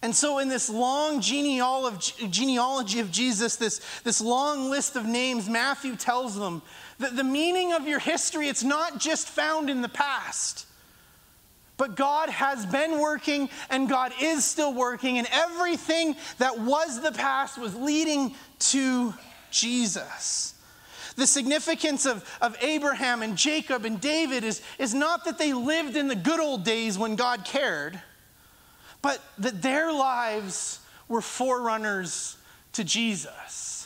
And 0.04 0.14
so, 0.14 0.40
in 0.40 0.50
this 0.50 0.70
long 0.70 1.22
genealogy 1.22 3.00
of 3.00 3.10
Jesus, 3.10 3.56
this, 3.56 3.80
this 4.04 4.20
long 4.20 4.70
list 4.70 4.98
of 4.98 5.06
names, 5.06 5.48
Matthew 5.48 5.96
tells 5.96 6.36
them 6.36 6.62
that 7.00 7.16
the 7.16 7.24
meaning 7.24 7.74
of 7.74 7.88
your 7.88 8.00
history, 8.00 8.48
it's 8.48 8.64
not 8.64 9.00
just 9.00 9.28
found 9.28 9.70
in 9.70 9.82
the 9.82 9.90
past. 9.90 10.66
But 11.78 11.96
God 11.96 12.30
has 12.30 12.66
been 12.66 13.00
working 13.00 13.50
and 13.70 13.90
God 13.90 14.14
is 14.22 14.46
still 14.46 14.74
working, 14.74 15.18
and 15.18 15.28
everything 15.32 16.16
that 16.38 16.60
was 16.60 17.02
the 17.02 17.12
past 17.12 17.58
was 17.58 17.76
leading 17.76 18.36
to 18.60 19.14
Jesus. 19.52 20.54
The 21.16 21.28
significance 21.28 22.06
of, 22.06 22.28
of 22.42 22.56
Abraham 22.62 23.22
and 23.22 23.38
Jacob 23.38 23.86
and 23.86 24.00
David 24.00 24.44
is, 24.44 24.62
is 24.80 24.94
not 24.94 25.26
that 25.26 25.38
they 25.38 25.54
lived 25.54 25.96
in 25.96 26.08
the 26.08 26.16
good 26.16 26.40
old 26.40 26.64
days 26.64 26.98
when 26.98 27.16
God 27.16 27.46
cared 27.46 28.00
but 29.04 29.22
that 29.38 29.62
their 29.62 29.92
lives 29.92 30.80
were 31.08 31.22
forerunners 31.22 32.38
to 32.72 32.84
Jesus, 32.84 33.83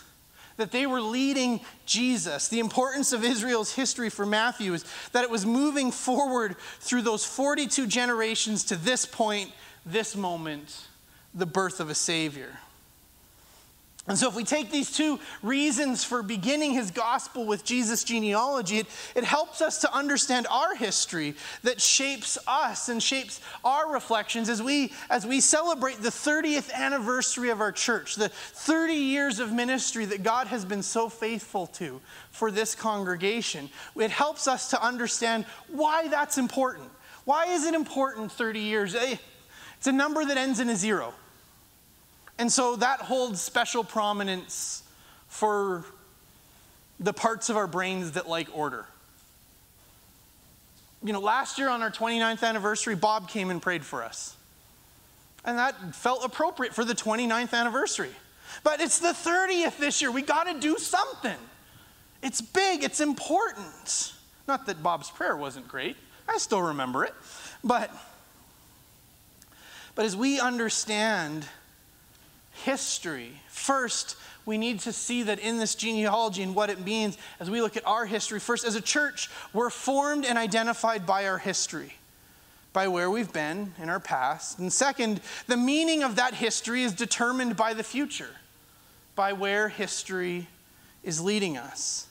that 0.57 0.71
they 0.71 0.85
were 0.85 1.01
leading 1.01 1.61
Jesus. 1.85 2.47
The 2.47 2.59
importance 2.59 3.13
of 3.13 3.23
Israel's 3.23 3.73
history 3.73 4.09
for 4.09 4.25
Matthew 4.25 4.73
is 4.73 4.85
that 5.13 5.23
it 5.23 5.29
was 5.29 5.45
moving 5.45 5.91
forward 5.91 6.57
through 6.79 7.03
those 7.03 7.23
42 7.23 7.87
generations 7.87 8.63
to 8.65 8.75
this 8.75 9.05
point, 9.05 9.51
this 9.85 10.15
moment, 10.15 10.87
the 11.33 11.45
birth 11.45 11.79
of 11.79 11.89
a 11.89 11.95
Savior. 11.95 12.59
And 14.07 14.17
so, 14.17 14.29
if 14.29 14.35
we 14.35 14.45
take 14.45 14.71
these 14.71 14.89
two 14.89 15.19
reasons 15.43 16.01
for 16.05 16.23
beginning 16.23 16.71
his 16.71 16.91
gospel 16.91 17.45
with 17.45 17.65
Jesus' 17.65 18.05
genealogy, 18.05 18.77
it, 18.77 18.87
it 19.15 19.25
helps 19.25 19.61
us 19.61 19.81
to 19.81 19.93
understand 19.93 20.47
our 20.49 20.75
history 20.75 21.35
that 21.63 21.81
shapes 21.81 22.37
us 22.47 22.87
and 22.87 23.03
shapes 23.03 23.41
our 23.65 23.91
reflections 23.91 24.47
as 24.47 24.63
we, 24.63 24.93
as 25.09 25.25
we 25.25 25.41
celebrate 25.41 26.01
the 26.01 26.09
30th 26.09 26.71
anniversary 26.71 27.49
of 27.49 27.59
our 27.59 27.73
church, 27.73 28.15
the 28.15 28.29
30 28.29 28.93
years 28.93 29.39
of 29.39 29.51
ministry 29.51 30.05
that 30.05 30.23
God 30.23 30.47
has 30.47 30.63
been 30.63 30.83
so 30.83 31.09
faithful 31.09 31.67
to 31.67 31.99
for 32.31 32.49
this 32.49 32.75
congregation. 32.75 33.69
It 33.97 34.11
helps 34.11 34.47
us 34.47 34.69
to 34.69 34.81
understand 34.81 35.45
why 35.67 36.07
that's 36.07 36.37
important. 36.37 36.89
Why 37.25 37.47
is 37.47 37.65
it 37.65 37.73
important 37.73 38.31
30 38.31 38.61
years? 38.61 38.95
Eh, 38.95 39.17
it's 39.77 39.87
a 39.87 39.91
number 39.91 40.23
that 40.23 40.37
ends 40.37 40.61
in 40.61 40.69
a 40.69 40.77
zero. 40.77 41.13
And 42.39 42.51
so 42.51 42.75
that 42.75 43.01
holds 43.01 43.41
special 43.41 43.83
prominence 43.83 44.83
for 45.27 45.85
the 46.99 47.13
parts 47.13 47.49
of 47.49 47.57
our 47.57 47.67
brains 47.67 48.11
that 48.11 48.27
like 48.27 48.47
order. 48.55 48.85
You 51.03 51.13
know, 51.13 51.19
last 51.19 51.57
year 51.57 51.69
on 51.69 51.81
our 51.81 51.91
29th 51.91 52.43
anniversary, 52.43 52.95
Bob 52.95 53.29
came 53.29 53.49
and 53.49 53.61
prayed 53.61 53.83
for 53.83 54.03
us. 54.03 54.35
And 55.45 55.57
that 55.57 55.95
felt 55.95 56.25
appropriate 56.25 56.73
for 56.73 56.83
the 56.83 56.93
29th 56.93 57.53
anniversary. 57.53 58.11
But 58.63 58.81
it's 58.81 58.99
the 58.99 59.09
30th 59.09 59.77
this 59.77 60.01
year. 60.01 60.11
We 60.11 60.21
got 60.21 60.45
to 60.45 60.59
do 60.59 60.77
something. 60.77 61.37
It's 62.21 62.41
big, 62.41 62.83
it's 62.83 62.99
important. 62.99 64.13
Not 64.47 64.65
that 64.65 64.81
Bob's 64.81 65.09
prayer 65.09 65.37
wasn't 65.37 65.67
great, 65.67 65.95
I 66.27 66.37
still 66.39 66.61
remember 66.61 67.03
it. 67.05 67.13
But, 67.63 67.91
but 69.95 70.05
as 70.05 70.15
we 70.15 70.39
understand 70.39 71.47
history. 72.63 73.41
First, 73.47 74.15
we 74.45 74.57
need 74.57 74.79
to 74.81 74.93
see 74.93 75.23
that 75.23 75.39
in 75.39 75.57
this 75.57 75.75
genealogy 75.75 76.41
and 76.41 76.55
what 76.55 76.69
it 76.69 76.79
means 76.79 77.17
as 77.39 77.49
we 77.49 77.61
look 77.61 77.77
at 77.77 77.85
our 77.85 78.05
history. 78.05 78.39
First, 78.39 78.65
as 78.65 78.75
a 78.75 78.81
church, 78.81 79.29
we're 79.53 79.69
formed 79.69 80.25
and 80.25 80.37
identified 80.37 81.05
by 81.05 81.27
our 81.27 81.37
history, 81.37 81.93
by 82.73 82.87
where 82.87 83.11
we've 83.11 83.31
been 83.33 83.73
in 83.81 83.89
our 83.89 83.99
past. 83.99 84.57
And 84.57 84.71
second, 84.71 85.21
the 85.47 85.57
meaning 85.57 86.01
of 86.03 86.15
that 86.15 86.33
history 86.33 86.83
is 86.83 86.93
determined 86.93 87.57
by 87.57 87.73
the 87.73 87.83
future, 87.83 88.35
by 89.15 89.33
where 89.33 89.67
history 89.67 90.47
is 91.03 91.21
leading 91.21 91.57
us. 91.57 92.06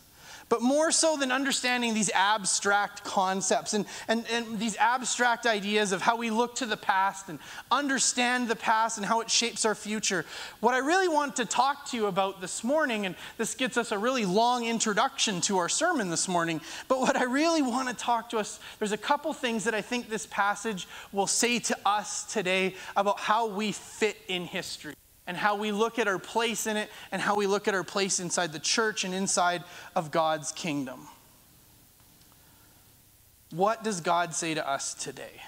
But 0.48 0.62
more 0.62 0.92
so 0.92 1.16
than 1.16 1.32
understanding 1.32 1.92
these 1.92 2.10
abstract 2.10 3.02
concepts 3.02 3.74
and, 3.74 3.84
and, 4.06 4.24
and 4.30 4.60
these 4.60 4.76
abstract 4.76 5.44
ideas 5.44 5.90
of 5.90 6.02
how 6.02 6.16
we 6.16 6.30
look 6.30 6.54
to 6.56 6.66
the 6.66 6.76
past 6.76 7.28
and 7.28 7.40
understand 7.70 8.48
the 8.48 8.54
past 8.54 8.96
and 8.96 9.04
how 9.04 9.20
it 9.20 9.28
shapes 9.28 9.64
our 9.64 9.74
future, 9.74 10.24
what 10.60 10.72
I 10.72 10.78
really 10.78 11.08
want 11.08 11.34
to 11.36 11.46
talk 11.46 11.86
to 11.90 11.96
you 11.96 12.06
about 12.06 12.40
this 12.40 12.62
morning, 12.62 13.06
and 13.06 13.16
this 13.38 13.56
gets 13.56 13.76
us 13.76 13.90
a 13.90 13.98
really 13.98 14.24
long 14.24 14.64
introduction 14.64 15.40
to 15.42 15.58
our 15.58 15.68
sermon 15.68 16.10
this 16.10 16.28
morning, 16.28 16.60
but 16.86 17.00
what 17.00 17.16
I 17.16 17.24
really 17.24 17.62
want 17.62 17.88
to 17.88 17.94
talk 17.94 18.30
to 18.30 18.38
us, 18.38 18.60
there's 18.78 18.92
a 18.92 18.96
couple 18.96 19.32
things 19.32 19.64
that 19.64 19.74
I 19.74 19.80
think 19.80 20.08
this 20.08 20.26
passage 20.26 20.86
will 21.10 21.26
say 21.26 21.58
to 21.58 21.76
us 21.84 22.24
today 22.32 22.76
about 22.96 23.18
how 23.18 23.48
we 23.48 23.72
fit 23.72 24.16
in 24.28 24.44
history 24.44 24.94
and 25.26 25.36
how 25.36 25.56
we 25.56 25.72
look 25.72 25.98
at 25.98 26.08
our 26.08 26.18
place 26.18 26.66
in 26.66 26.76
it 26.76 26.90
and 27.10 27.20
how 27.20 27.34
we 27.34 27.46
look 27.46 27.66
at 27.68 27.74
our 27.74 27.84
place 27.84 28.20
inside 28.20 28.52
the 28.52 28.58
church 28.58 29.04
and 29.04 29.12
inside 29.12 29.64
of 29.94 30.10
God's 30.10 30.52
kingdom. 30.52 31.08
What 33.50 33.82
does 33.84 34.00
God 34.00 34.34
say 34.34 34.54
to 34.54 34.68
us 34.68 34.94
today? 34.94 35.42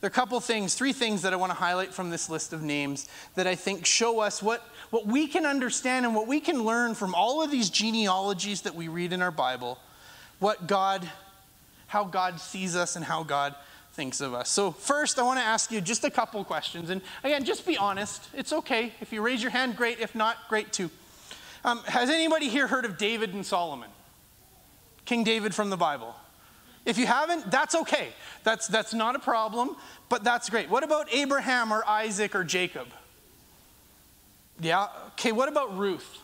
There 0.00 0.08
are 0.08 0.10
a 0.10 0.14
couple 0.14 0.40
things, 0.40 0.74
three 0.74 0.92
things 0.92 1.22
that 1.22 1.32
I 1.32 1.36
want 1.36 1.52
to 1.52 1.56
highlight 1.56 1.94
from 1.94 2.10
this 2.10 2.28
list 2.28 2.52
of 2.52 2.60
names 2.60 3.08
that 3.36 3.46
I 3.46 3.54
think 3.54 3.86
show 3.86 4.18
us 4.18 4.42
what, 4.42 4.66
what 4.90 5.06
we 5.06 5.28
can 5.28 5.46
understand 5.46 6.04
and 6.04 6.12
what 6.12 6.26
we 6.26 6.40
can 6.40 6.64
learn 6.64 6.96
from 6.96 7.14
all 7.14 7.40
of 7.40 7.52
these 7.52 7.70
genealogies 7.70 8.62
that 8.62 8.74
we 8.74 8.88
read 8.88 9.12
in 9.12 9.22
our 9.22 9.30
Bible, 9.30 9.78
what 10.40 10.66
God, 10.66 11.08
how 11.86 12.02
God 12.02 12.40
sees 12.40 12.74
us 12.74 12.96
and 12.96 13.04
how 13.04 13.22
God 13.22 13.54
thinks 13.92 14.20
of 14.20 14.34
us. 14.34 14.50
So, 14.50 14.70
first, 14.70 15.18
I 15.18 15.22
want 15.22 15.38
to 15.38 15.44
ask 15.44 15.70
you 15.70 15.80
just 15.80 16.04
a 16.04 16.10
couple 16.10 16.42
questions. 16.44 16.90
And 16.90 17.02
again, 17.22 17.44
just 17.44 17.66
be 17.66 17.76
honest. 17.76 18.28
It's 18.34 18.52
okay. 18.52 18.92
If 19.00 19.12
you 19.12 19.22
raise 19.22 19.42
your 19.42 19.50
hand, 19.50 19.76
great. 19.76 20.00
If 20.00 20.14
not, 20.14 20.36
great 20.48 20.72
too. 20.72 20.90
Um, 21.64 21.78
has 21.84 22.10
anybody 22.10 22.48
here 22.48 22.66
heard 22.66 22.84
of 22.84 22.98
David 22.98 23.34
and 23.34 23.44
Solomon? 23.44 23.90
King 25.04 25.24
David 25.24 25.54
from 25.54 25.70
the 25.70 25.76
Bible? 25.76 26.14
If 26.84 26.98
you 26.98 27.06
haven't, 27.06 27.50
that's 27.50 27.74
okay. 27.74 28.08
That's, 28.42 28.66
that's 28.66 28.92
not 28.92 29.14
a 29.14 29.20
problem, 29.20 29.76
but 30.08 30.24
that's 30.24 30.50
great. 30.50 30.68
What 30.68 30.82
about 30.82 31.12
Abraham 31.12 31.72
or 31.72 31.86
Isaac 31.86 32.34
or 32.34 32.42
Jacob? 32.42 32.88
Yeah, 34.60 34.88
okay, 35.12 35.32
what 35.32 35.48
about 35.48 35.76
Ruth? 35.78 36.18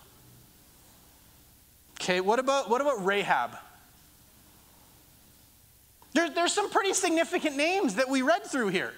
Okay, 2.01 2.21
what 2.21 2.39
about, 2.39 2.69
what 2.69 2.81
about 2.81 3.05
Rahab? 3.05 3.57
There, 6.19 6.29
there's 6.29 6.53
some 6.53 6.69
pretty 6.69 6.95
significant 6.95 7.57
names 7.57 7.95
that 7.95 8.09
we 8.09 8.23
read 8.23 8.43
through 8.43 8.71
here. 8.71 8.93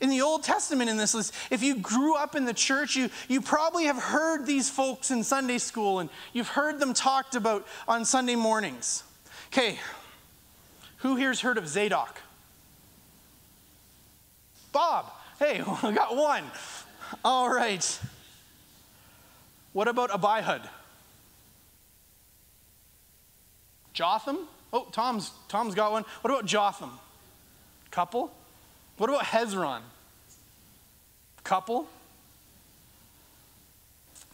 In 0.00 0.08
the 0.08 0.22
Old 0.22 0.42
Testament, 0.42 0.88
in 0.88 0.96
this 0.96 1.12
list, 1.12 1.34
if 1.50 1.62
you 1.62 1.74
grew 1.74 2.14
up 2.14 2.34
in 2.34 2.46
the 2.46 2.54
church, 2.54 2.96
you, 2.96 3.10
you 3.28 3.42
probably 3.42 3.84
have 3.84 3.98
heard 3.98 4.46
these 4.46 4.70
folks 4.70 5.10
in 5.10 5.22
Sunday 5.22 5.58
school 5.58 5.98
and 5.98 6.08
you've 6.32 6.48
heard 6.48 6.80
them 6.80 6.94
talked 6.94 7.34
about 7.34 7.66
on 7.86 8.06
Sunday 8.06 8.36
mornings. 8.36 9.02
Okay, 9.48 9.78
who 10.96 11.16
here's 11.16 11.42
heard 11.42 11.58
of 11.58 11.68
Zadok? 11.68 12.22
Bob. 14.72 15.12
Hey, 15.38 15.62
I 15.82 15.92
got 15.92 16.16
one. 16.16 16.44
All 17.22 17.54
right. 17.54 18.00
What 19.74 19.88
about 19.88 20.08
Abihud? 20.08 20.66
Jotham? 23.92 24.48
Oh, 24.72 24.86
Tom's, 24.90 25.30
Tom's 25.48 25.74
got 25.74 25.92
one. 25.92 26.04
What 26.22 26.30
about 26.30 26.46
Jotham? 26.46 26.90
Couple. 27.90 28.32
What 28.96 29.10
about 29.10 29.24
Hezron? 29.24 29.80
Couple. 31.44 31.86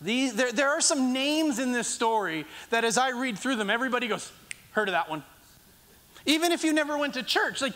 These, 0.00 0.35
there, 0.35 0.52
there 0.52 0.68
are 0.68 0.80
some 0.80 1.12
names 1.12 1.59
in 1.59 1.73
this 1.73 1.88
story 1.88 2.45
that 2.71 2.85
as 2.85 2.99
I 2.99 3.11
read 3.11 3.38
through 3.38 3.57
them, 3.57 3.68
everybody 3.68 4.07
goes, 4.07 4.30
heard 4.73 4.88
of 4.88 4.92
that 4.92 5.11
one. 5.11 5.25
Even 6.25 6.52
if 6.52 6.62
you 6.62 6.73
never 6.73 6.97
went 6.97 7.14
to 7.14 7.23
church, 7.23 7.61
like 7.61 7.73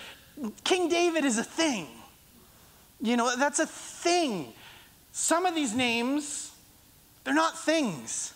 King 0.62 0.88
David 0.88 1.25
is 1.25 1.38
a 1.38 1.45
thing. 1.45 1.88
You 3.00 3.16
know, 3.16 3.35
that's 3.37 3.59
a 3.59 3.66
thing. 3.66 4.52
Some 5.11 5.47
of 5.47 5.54
these 5.54 5.75
names, 5.75 6.52
they're 7.25 7.35
not 7.35 7.59
things. 7.59 8.33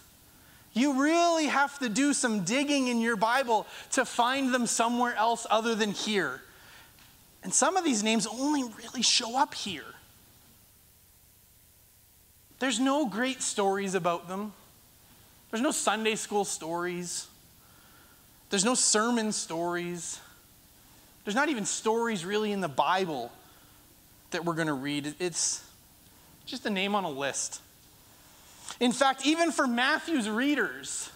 You 0.76 1.02
really 1.02 1.46
have 1.46 1.78
to 1.78 1.88
do 1.88 2.12
some 2.12 2.44
digging 2.44 2.88
in 2.88 3.00
your 3.00 3.16
Bible 3.16 3.66
to 3.92 4.04
find 4.04 4.52
them 4.52 4.66
somewhere 4.66 5.14
else 5.14 5.46
other 5.48 5.74
than 5.74 5.90
here. 5.90 6.42
And 7.42 7.52
some 7.52 7.78
of 7.78 7.84
these 7.84 8.02
names 8.02 8.26
only 8.26 8.62
really 8.62 9.00
show 9.00 9.38
up 9.38 9.54
here. 9.54 9.86
There's 12.58 12.78
no 12.78 13.06
great 13.06 13.40
stories 13.40 13.94
about 13.94 14.28
them. 14.28 14.52
There's 15.50 15.62
no 15.62 15.70
Sunday 15.70 16.14
school 16.14 16.44
stories. 16.44 17.26
There's 18.50 18.64
no 18.64 18.74
sermon 18.74 19.32
stories. 19.32 20.20
There's 21.24 21.34
not 21.34 21.48
even 21.48 21.64
stories 21.64 22.22
really 22.22 22.52
in 22.52 22.60
the 22.60 22.68
Bible 22.68 23.32
that 24.30 24.44
we're 24.44 24.54
going 24.54 24.66
to 24.66 24.74
read. 24.74 25.14
It's 25.18 25.64
just 26.44 26.66
a 26.66 26.70
name 26.70 26.94
on 26.94 27.04
a 27.04 27.10
list. 27.10 27.62
In 28.80 28.92
fact, 28.92 29.24
even 29.26 29.52
for 29.52 29.66
Matthew's 29.66 30.28
readers, 30.28 31.10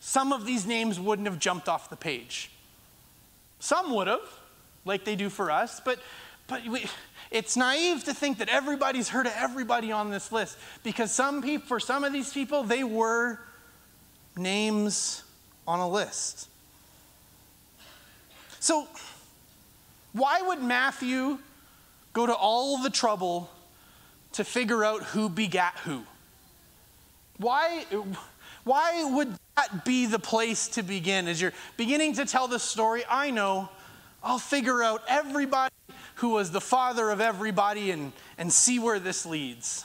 some 0.00 0.32
of 0.32 0.46
these 0.46 0.66
names 0.66 0.98
wouldn't 0.98 1.28
have 1.28 1.38
jumped 1.38 1.68
off 1.68 1.90
the 1.90 1.96
page. 1.96 2.50
Some 3.60 3.94
would 3.94 4.06
have, 4.06 4.20
like 4.84 5.04
they 5.04 5.16
do 5.16 5.28
for 5.28 5.50
us, 5.50 5.80
but, 5.84 5.98
but 6.46 6.66
we, 6.66 6.86
it's 7.30 7.56
naive 7.56 8.04
to 8.04 8.14
think 8.14 8.38
that 8.38 8.48
everybody's 8.48 9.08
heard 9.08 9.26
of 9.26 9.32
everybody 9.36 9.92
on 9.92 10.10
this 10.10 10.32
list 10.32 10.56
because 10.82 11.12
some 11.12 11.42
people, 11.42 11.66
for 11.66 11.80
some 11.80 12.04
of 12.04 12.12
these 12.12 12.32
people, 12.32 12.62
they 12.62 12.84
were 12.84 13.38
names 14.36 15.24
on 15.66 15.80
a 15.80 15.88
list. 15.88 16.48
So, 18.60 18.88
why 20.12 20.40
would 20.40 20.62
Matthew 20.62 21.38
go 22.12 22.26
to 22.26 22.34
all 22.34 22.78
the 22.78 22.90
trouble 22.90 23.50
to 24.32 24.44
figure 24.44 24.84
out 24.84 25.02
who 25.02 25.28
begat 25.28 25.74
who? 25.84 26.04
Why, 27.38 27.84
why 28.64 29.04
would 29.04 29.34
that 29.56 29.84
be 29.84 30.06
the 30.06 30.18
place 30.18 30.68
to 30.68 30.82
begin? 30.82 31.28
As 31.28 31.40
you're 31.40 31.52
beginning 31.76 32.14
to 32.14 32.24
tell 32.24 32.48
the 32.48 32.58
story, 32.58 33.04
I 33.08 33.30
know 33.30 33.68
I'll 34.22 34.38
figure 34.38 34.82
out 34.82 35.02
everybody 35.08 35.72
who 36.16 36.30
was 36.30 36.50
the 36.50 36.60
father 36.60 37.10
of 37.10 37.20
everybody 37.20 37.92
and, 37.92 38.12
and 38.36 38.52
see 38.52 38.78
where 38.78 38.98
this 38.98 39.24
leads. 39.24 39.84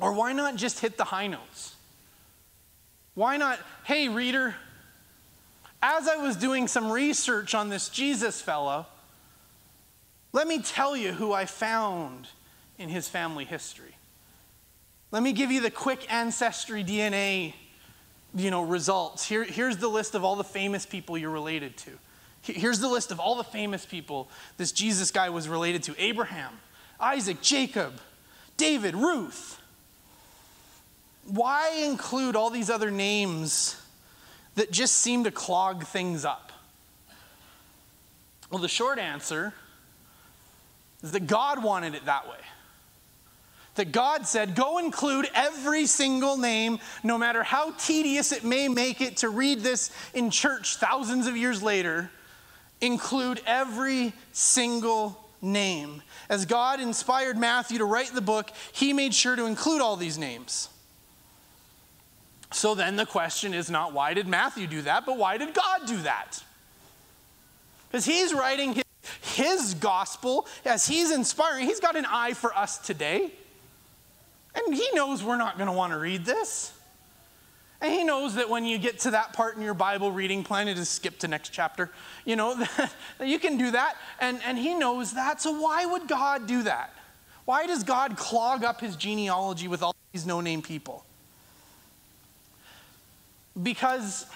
Or 0.00 0.12
why 0.12 0.32
not 0.32 0.56
just 0.56 0.80
hit 0.80 0.96
the 0.96 1.04
high 1.04 1.26
notes? 1.26 1.74
Why 3.14 3.36
not, 3.36 3.58
hey, 3.84 4.08
reader, 4.08 4.54
as 5.82 6.06
I 6.06 6.16
was 6.16 6.36
doing 6.36 6.68
some 6.68 6.90
research 6.90 7.54
on 7.54 7.68
this 7.68 7.88
Jesus 7.88 8.40
fellow, 8.40 8.86
let 10.32 10.46
me 10.46 10.60
tell 10.60 10.96
you 10.96 11.12
who 11.12 11.32
I 11.32 11.46
found 11.46 12.28
in 12.78 12.88
his 12.88 13.08
family 13.08 13.44
history. 13.44 13.95
Let 15.12 15.22
me 15.22 15.32
give 15.32 15.50
you 15.50 15.60
the 15.60 15.70
quick 15.70 16.12
ancestry 16.12 16.82
DNA 16.84 17.54
you 18.36 18.50
know, 18.50 18.62
results. 18.62 19.26
Here, 19.26 19.44
here's 19.44 19.78
the 19.78 19.88
list 19.88 20.14
of 20.14 20.24
all 20.24 20.36
the 20.36 20.44
famous 20.44 20.84
people 20.84 21.16
you're 21.16 21.30
related 21.30 21.76
to. 21.78 21.90
Here's 22.42 22.78
the 22.78 22.88
list 22.88 23.10
of 23.10 23.18
all 23.18 23.34
the 23.34 23.44
famous 23.44 23.84
people 23.84 24.28
this 24.56 24.70
Jesus 24.70 25.10
guy 25.10 25.30
was 25.30 25.48
related 25.48 25.82
to 25.84 25.94
Abraham, 25.98 26.52
Isaac, 27.00 27.40
Jacob, 27.40 27.94
David, 28.56 28.94
Ruth. 28.94 29.60
Why 31.24 31.82
include 31.84 32.36
all 32.36 32.50
these 32.50 32.70
other 32.70 32.90
names 32.90 33.80
that 34.54 34.70
just 34.70 34.96
seem 34.96 35.24
to 35.24 35.32
clog 35.32 35.84
things 35.84 36.24
up? 36.24 36.52
Well, 38.50 38.60
the 38.60 38.68
short 38.68 39.00
answer 39.00 39.52
is 41.02 41.10
that 41.12 41.26
God 41.26 41.64
wanted 41.64 41.94
it 41.96 42.04
that 42.04 42.28
way. 42.28 42.38
That 43.76 43.92
God 43.92 44.26
said, 44.26 44.54
go 44.54 44.78
include 44.78 45.28
every 45.34 45.86
single 45.86 46.36
name, 46.36 46.78
no 47.02 47.18
matter 47.18 47.42
how 47.42 47.72
tedious 47.72 48.32
it 48.32 48.42
may 48.42 48.68
make 48.68 49.00
it 49.00 49.18
to 49.18 49.28
read 49.28 49.60
this 49.60 49.90
in 50.14 50.30
church 50.30 50.76
thousands 50.76 51.26
of 51.26 51.36
years 51.36 51.62
later, 51.62 52.10
include 52.80 53.40
every 53.46 54.12
single 54.32 55.22
name. 55.42 56.02
As 56.28 56.46
God 56.46 56.80
inspired 56.80 57.36
Matthew 57.36 57.78
to 57.78 57.84
write 57.84 58.12
the 58.14 58.20
book, 58.20 58.50
he 58.72 58.92
made 58.92 59.14
sure 59.14 59.36
to 59.36 59.44
include 59.44 59.80
all 59.80 59.96
these 59.96 60.18
names. 60.18 60.68
So 62.52 62.74
then 62.74 62.96
the 62.96 63.06
question 63.06 63.52
is 63.52 63.70
not 63.70 63.92
why 63.92 64.14
did 64.14 64.26
Matthew 64.26 64.66
do 64.66 64.82
that, 64.82 65.04
but 65.04 65.18
why 65.18 65.36
did 65.36 65.52
God 65.52 65.86
do 65.86 65.96
that? 65.98 66.42
Because 67.90 68.06
he's 68.06 68.32
writing 68.32 68.74
his, 68.74 68.84
his 69.34 69.74
gospel 69.74 70.46
as 70.64 70.86
he's 70.86 71.10
inspiring. 71.10 71.66
He's 71.66 71.80
got 71.80 71.96
an 71.96 72.06
eye 72.08 72.32
for 72.32 72.56
us 72.56 72.78
today. 72.78 73.32
And 74.56 74.74
he 74.74 74.88
knows 74.94 75.22
we're 75.22 75.36
not 75.36 75.58
going 75.58 75.68
to 75.68 75.72
want 75.72 75.92
to 75.92 75.98
read 75.98 76.24
this. 76.24 76.72
And 77.80 77.92
he 77.92 78.04
knows 78.04 78.34
that 78.36 78.48
when 78.48 78.64
you 78.64 78.78
get 78.78 79.00
to 79.00 79.10
that 79.10 79.34
part 79.34 79.56
in 79.56 79.62
your 79.62 79.74
Bible 79.74 80.10
reading 80.10 80.42
plan, 80.42 80.66
it 80.66 80.78
is 80.78 80.88
skip 80.88 81.18
to 81.18 81.28
next 81.28 81.50
chapter. 81.50 81.90
You 82.24 82.36
know, 82.36 82.54
that 83.18 83.28
you 83.28 83.38
can 83.38 83.58
do 83.58 83.70
that. 83.72 83.96
And, 84.18 84.40
and 84.46 84.56
he 84.56 84.74
knows 84.74 85.12
that. 85.12 85.42
So 85.42 85.60
why 85.60 85.84
would 85.84 86.08
God 86.08 86.46
do 86.46 86.62
that? 86.62 86.94
Why 87.44 87.66
does 87.66 87.84
God 87.84 88.16
clog 88.16 88.64
up 88.64 88.80
his 88.80 88.96
genealogy 88.96 89.68
with 89.68 89.82
all 89.82 89.94
these 90.12 90.26
no 90.26 90.40
name 90.40 90.62
people? 90.62 91.04
Because 93.62 94.26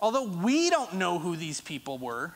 although 0.00 0.24
we 0.24 0.70
don't 0.70 0.94
know 0.94 1.18
who 1.18 1.36
these 1.36 1.60
people 1.60 1.98
were, 1.98 2.32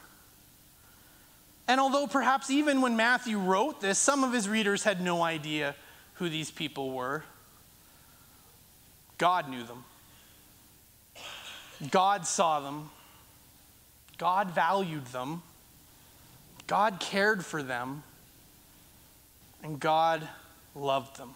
and 1.67 1.81
although 1.81 2.07
perhaps 2.07 2.51
even 2.51 2.81
when 2.81 2.97
Matthew 2.97 3.39
wrote 3.39 3.81
this, 3.81 3.99
some 3.99 4.23
of 4.23 4.33
his 4.33 4.49
readers 4.49 4.83
had 4.83 5.01
no 5.01 5.23
idea 5.23 5.75
who 6.15 6.29
these 6.29 6.51
people 6.51 6.91
were, 6.91 7.25
God 9.19 9.49
knew 9.49 9.65
them. 9.65 9.85
God 11.91 12.27
saw 12.27 12.61
them. 12.61 12.91
God 14.19 14.51
valued 14.51 15.07
them. 15.07 15.43
God 16.67 17.01
cared 17.01 17.45
for 17.45 17.63
them. 17.63 18.03
And 19.63 19.81
God 19.81 20.27
loved 20.75 21.17
them. 21.17 21.35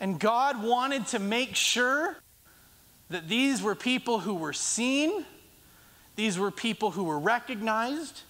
And 0.00 0.18
God 0.18 0.62
wanted 0.62 1.06
to 1.08 1.18
make 1.18 1.54
sure 1.54 2.16
that 3.08 3.28
these 3.28 3.62
were 3.62 3.74
people 3.74 4.18
who 4.20 4.34
were 4.34 4.52
seen, 4.52 5.24
these 6.16 6.38
were 6.38 6.50
people 6.50 6.90
who 6.90 7.04
were 7.04 7.18
recognized, 7.18 8.22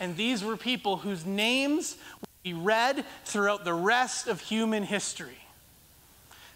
and 0.00 0.16
these 0.16 0.44
were 0.44 0.56
people 0.56 0.98
whose 0.98 1.26
names 1.26 1.96
would 2.20 2.42
be 2.42 2.54
read 2.54 3.04
throughout 3.24 3.64
the 3.64 3.74
rest 3.74 4.28
of 4.28 4.40
human 4.40 4.82
history. 4.82 5.38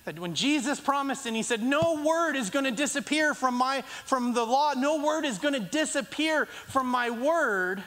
That 0.05 0.19
when 0.19 0.35
Jesus 0.35 0.81
promised 0.81 1.27
and 1.27 1.37
he 1.37 1.43
said, 1.43 1.63
No 1.63 2.03
word 2.05 2.35
is 2.35 2.51
going 2.51 2.65
to 2.65 2.71
disappear 2.71 3.35
from, 3.35 3.55
my, 3.55 3.83
from 4.05 4.35
the 4.35 4.45
law, 4.45 4.75
no 4.77 5.03
word 5.03 5.25
is 5.25 5.39
going 5.39 5.55
to 5.55 5.61
disappear 5.61 6.47
from 6.47 6.89
my 6.89 7.11
word, 7.11 7.83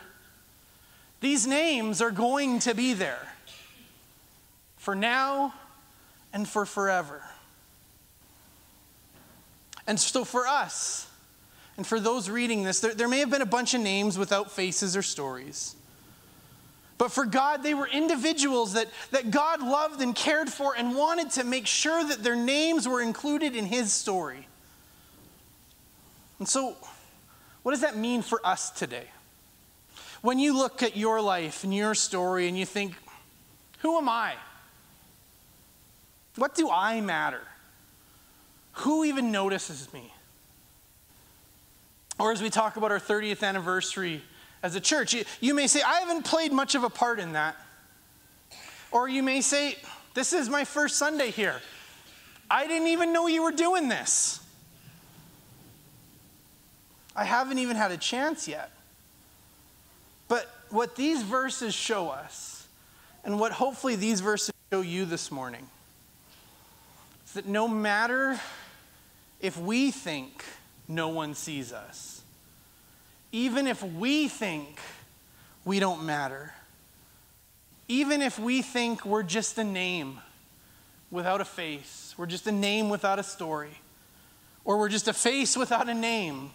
these 1.20 1.46
names 1.46 2.02
are 2.02 2.12
going 2.12 2.60
to 2.60 2.74
be 2.74 2.94
there 2.94 3.34
for 4.78 4.96
now 4.96 5.54
and 6.32 6.48
for 6.48 6.66
forever. 6.66 7.24
And 9.88 10.00
so 10.00 10.24
for 10.24 10.48
us, 10.48 11.08
and 11.78 11.86
for 11.86 12.00
those 12.00 12.30
reading 12.30 12.64
this, 12.64 12.80
there, 12.80 12.94
there 12.94 13.08
may 13.08 13.20
have 13.20 13.30
been 13.30 13.42
a 13.42 13.46
bunch 13.46 13.74
of 13.74 13.82
names 13.82 14.18
without 14.18 14.52
faces 14.52 14.96
or 14.96 15.02
stories. 15.02 15.76
But 16.98 17.12
for 17.12 17.26
God, 17.26 17.64
they 17.64 17.74
were 17.74 17.88
individuals 17.88 18.74
that, 18.74 18.88
that 19.12 19.30
God 19.30 19.62
loved 19.62 20.02
and 20.02 20.16
cared 20.16 20.50
for 20.50 20.76
and 20.78 20.96
wanted 20.96 21.32
to 21.32 21.44
make 21.44 21.68
sure 21.68 22.04
that 22.08 22.24
their 22.24 22.38
names 22.38 22.88
were 22.88 23.02
included 23.02 23.56
in 23.56 23.66
His 23.66 23.92
story. 23.92 24.48
And 26.40 26.48
so, 26.48 26.78
what 27.64 27.72
does 27.72 27.82
that 27.82 27.98
mean 27.98 28.22
for 28.22 28.40
us 28.46 28.70
today? 28.70 29.08
When 30.22 30.40
you 30.40 30.58
look 30.58 30.82
at 30.82 30.96
your 30.96 31.20
life 31.20 31.66
and 31.66 31.76
your 31.76 31.94
story 31.94 32.48
and 32.48 32.58
you 32.58 32.66
think, 32.66 32.94
who 33.80 33.98
am 33.98 34.08
I? 34.08 34.36
What 36.38 36.56
do 36.56 36.70
I 36.72 37.02
matter? 37.02 37.42
Who 38.80 39.04
even 39.04 39.32
notices 39.32 39.92
me? 39.94 40.14
Or 42.18 42.32
as 42.32 42.42
we 42.42 42.50
talk 42.50 42.78
about 42.78 42.92
our 42.92 43.00
30th 43.00 43.44
anniversary 43.44 44.22
as 44.64 44.76
a 44.76 44.80
church, 44.80 45.14
you, 45.14 45.26
you, 45.42 45.54
may 45.54 45.68
say, 45.68 45.82
I 45.82 46.00
haven't 46.00 46.24
played 46.24 46.52
much 46.52 46.76
of 46.76 46.84
a 46.84 46.90
part 46.90 47.20
in 47.20 47.34
that. 47.34 47.56
Or 48.92 49.10
you 49.10 49.22
may 49.22 49.42
say, 49.42 49.76
This 50.14 50.32
is 50.32 50.50
my 50.50 50.64
first 50.64 50.96
Sunday 50.96 51.32
here. 51.32 51.60
I 52.50 52.68
didn't 52.68 52.88
even 52.88 53.12
know 53.12 53.28
you 53.28 53.44
were 53.44 53.52
doing 53.52 53.90
this. 53.90 54.40
I 57.16 57.24
haven't 57.24 57.60
even 57.60 57.76
had 57.76 57.92
a 57.92 57.98
chance 57.98 58.48
yet. 58.48 58.72
But 60.28 60.50
what 60.70 60.96
these 60.96 61.22
verses 61.22 61.74
show 61.74 62.10
us, 62.10 62.68
and 63.24 63.40
what 63.40 63.52
hopefully 63.52 63.96
these 63.96 64.22
verses 64.22 64.54
show 64.72 64.82
you 64.82 65.06
this 65.06 65.32
morning, 65.32 65.68
is 67.26 67.34
that 67.34 67.46
no 67.46 67.68
matter 67.68 68.40
if 69.40 69.58
we 69.58 69.92
think 69.92 70.44
no 70.88 71.10
one 71.10 71.34
sees 71.34 71.74
us, 71.74 72.22
even 73.32 73.68
if 73.68 73.84
we 73.84 74.28
think 74.28 74.80
we 75.64 75.80
don't 75.80 76.06
matter, 76.06 76.54
even 77.88 78.22
if 78.22 78.40
we 78.40 78.62
think 78.62 79.06
we're 79.06 79.24
just 79.24 79.58
a 79.58 79.64
name, 79.64 80.20
without 81.12 81.42
a 81.42 81.46
face. 81.46 82.14
We're 82.18 82.26
just 82.26 82.48
a 82.48 82.52
name 82.52 82.90
without 82.90 83.20
a 83.20 83.24
story. 83.24 83.82
Or 84.64 84.78
we're 84.78 84.90
just 84.90 85.08
a 85.08 85.14
face 85.14 85.56
without 85.56 85.90
a 85.90 85.94
name. 85.94 86.52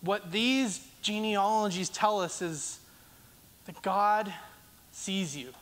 What 0.00 0.30
these 0.30 0.80
genealogies 1.00 1.88
tell 1.88 2.20
us 2.20 2.42
is 2.42 2.78
that 3.66 3.80
God 3.82 4.32
sees 4.92 5.36
you. 5.36 5.52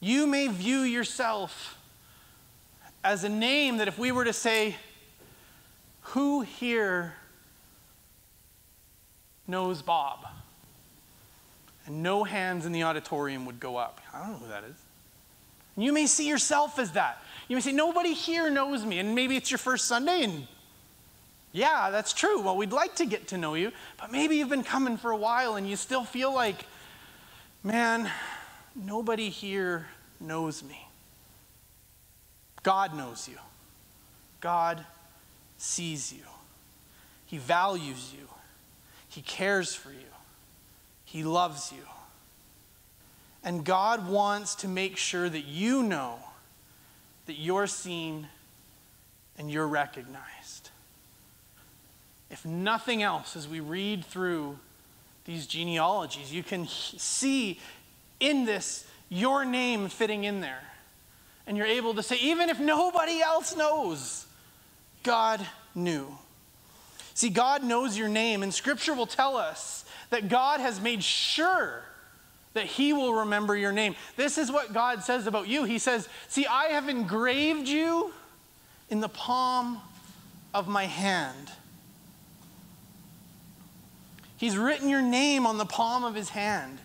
You 0.00 0.26
may 0.26 0.48
view 0.48 0.80
yourself 0.80 1.77
as 3.02 3.24
a 3.24 3.28
name 3.28 3.78
that 3.78 3.88
if 3.88 3.98
we 3.98 4.12
were 4.12 4.24
to 4.24 4.32
say, 4.32 4.76
Who 6.00 6.42
here 6.42 7.14
knows 9.46 9.82
Bob? 9.82 10.26
And 11.86 12.02
no 12.02 12.24
hands 12.24 12.66
in 12.66 12.72
the 12.72 12.82
auditorium 12.82 13.46
would 13.46 13.60
go 13.60 13.76
up. 13.76 14.00
I 14.12 14.20
don't 14.20 14.32
know 14.32 14.38
who 14.38 14.48
that 14.48 14.64
is. 14.64 14.76
You 15.76 15.92
may 15.92 16.06
see 16.06 16.28
yourself 16.28 16.78
as 16.78 16.92
that. 16.92 17.22
You 17.48 17.56
may 17.56 17.62
say, 17.62 17.72
Nobody 17.72 18.12
here 18.12 18.50
knows 18.50 18.84
me. 18.84 18.98
And 18.98 19.14
maybe 19.14 19.36
it's 19.36 19.50
your 19.50 19.58
first 19.58 19.86
Sunday, 19.86 20.22
and 20.24 20.46
yeah, 21.52 21.90
that's 21.90 22.12
true. 22.12 22.42
Well, 22.42 22.56
we'd 22.56 22.72
like 22.72 22.96
to 22.96 23.06
get 23.06 23.28
to 23.28 23.38
know 23.38 23.54
you, 23.54 23.72
but 23.98 24.12
maybe 24.12 24.36
you've 24.36 24.50
been 24.50 24.64
coming 24.64 24.96
for 24.96 25.10
a 25.10 25.16
while 25.16 25.56
and 25.56 25.68
you 25.68 25.76
still 25.76 26.04
feel 26.04 26.32
like, 26.32 26.66
man, 27.62 28.10
nobody 28.74 29.30
here 29.30 29.86
knows 30.20 30.62
me. 30.62 30.87
God 32.68 32.94
knows 32.94 33.26
you. 33.26 33.38
God 34.40 34.84
sees 35.56 36.12
you. 36.12 36.20
He 37.24 37.38
values 37.38 38.12
you. 38.12 38.28
He 39.08 39.22
cares 39.22 39.74
for 39.74 39.90
you. 39.90 40.12
He 41.02 41.24
loves 41.24 41.72
you. 41.72 41.86
And 43.42 43.64
God 43.64 44.06
wants 44.06 44.54
to 44.56 44.68
make 44.68 44.98
sure 44.98 45.30
that 45.30 45.46
you 45.46 45.82
know 45.82 46.18
that 47.24 47.38
you're 47.38 47.66
seen 47.66 48.28
and 49.38 49.50
you're 49.50 49.66
recognized. 49.66 50.68
If 52.30 52.44
nothing 52.44 53.02
else, 53.02 53.34
as 53.34 53.48
we 53.48 53.60
read 53.60 54.04
through 54.04 54.58
these 55.24 55.46
genealogies, 55.46 56.34
you 56.34 56.42
can 56.42 56.66
see 56.68 57.60
in 58.20 58.44
this 58.44 58.86
your 59.08 59.46
name 59.46 59.88
fitting 59.88 60.24
in 60.24 60.42
there. 60.42 60.60
And 61.48 61.56
you're 61.56 61.66
able 61.66 61.94
to 61.94 62.02
say, 62.02 62.16
even 62.16 62.50
if 62.50 62.60
nobody 62.60 63.22
else 63.22 63.56
knows, 63.56 64.26
God 65.02 65.44
knew. 65.74 66.06
See, 67.14 67.30
God 67.30 67.64
knows 67.64 67.96
your 67.96 68.08
name, 68.08 68.42
and 68.42 68.52
Scripture 68.52 68.92
will 68.92 69.06
tell 69.06 69.36
us 69.36 69.86
that 70.10 70.28
God 70.28 70.60
has 70.60 70.78
made 70.78 71.02
sure 71.02 71.82
that 72.52 72.66
He 72.66 72.92
will 72.92 73.14
remember 73.14 73.56
your 73.56 73.72
name. 73.72 73.96
This 74.14 74.36
is 74.36 74.52
what 74.52 74.74
God 74.74 75.02
says 75.02 75.26
about 75.26 75.48
you. 75.48 75.64
He 75.64 75.78
says, 75.78 76.06
See, 76.28 76.44
I 76.44 76.66
have 76.66 76.88
engraved 76.90 77.66
you 77.66 78.12
in 78.90 79.00
the 79.00 79.08
palm 79.08 79.80
of 80.52 80.68
my 80.68 80.84
hand. 80.84 81.50
He's 84.36 84.56
written 84.56 84.90
your 84.90 85.02
name 85.02 85.46
on 85.46 85.56
the 85.56 85.64
palm 85.64 86.04
of 86.04 86.14
His 86.14 86.28
hand. 86.28 86.78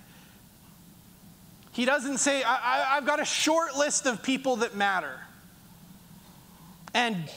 He 1.73 1.85
doesn't 1.85 2.19
say, 2.19 2.43
I, 2.43 2.95
have 2.95 3.05
got 3.05 3.19
a 3.19 3.25
short 3.25 3.75
list 3.75 4.05
of 4.05 4.21
people 4.21 4.57
that 4.57 4.75
matter. 4.75 5.19
And 6.93 7.29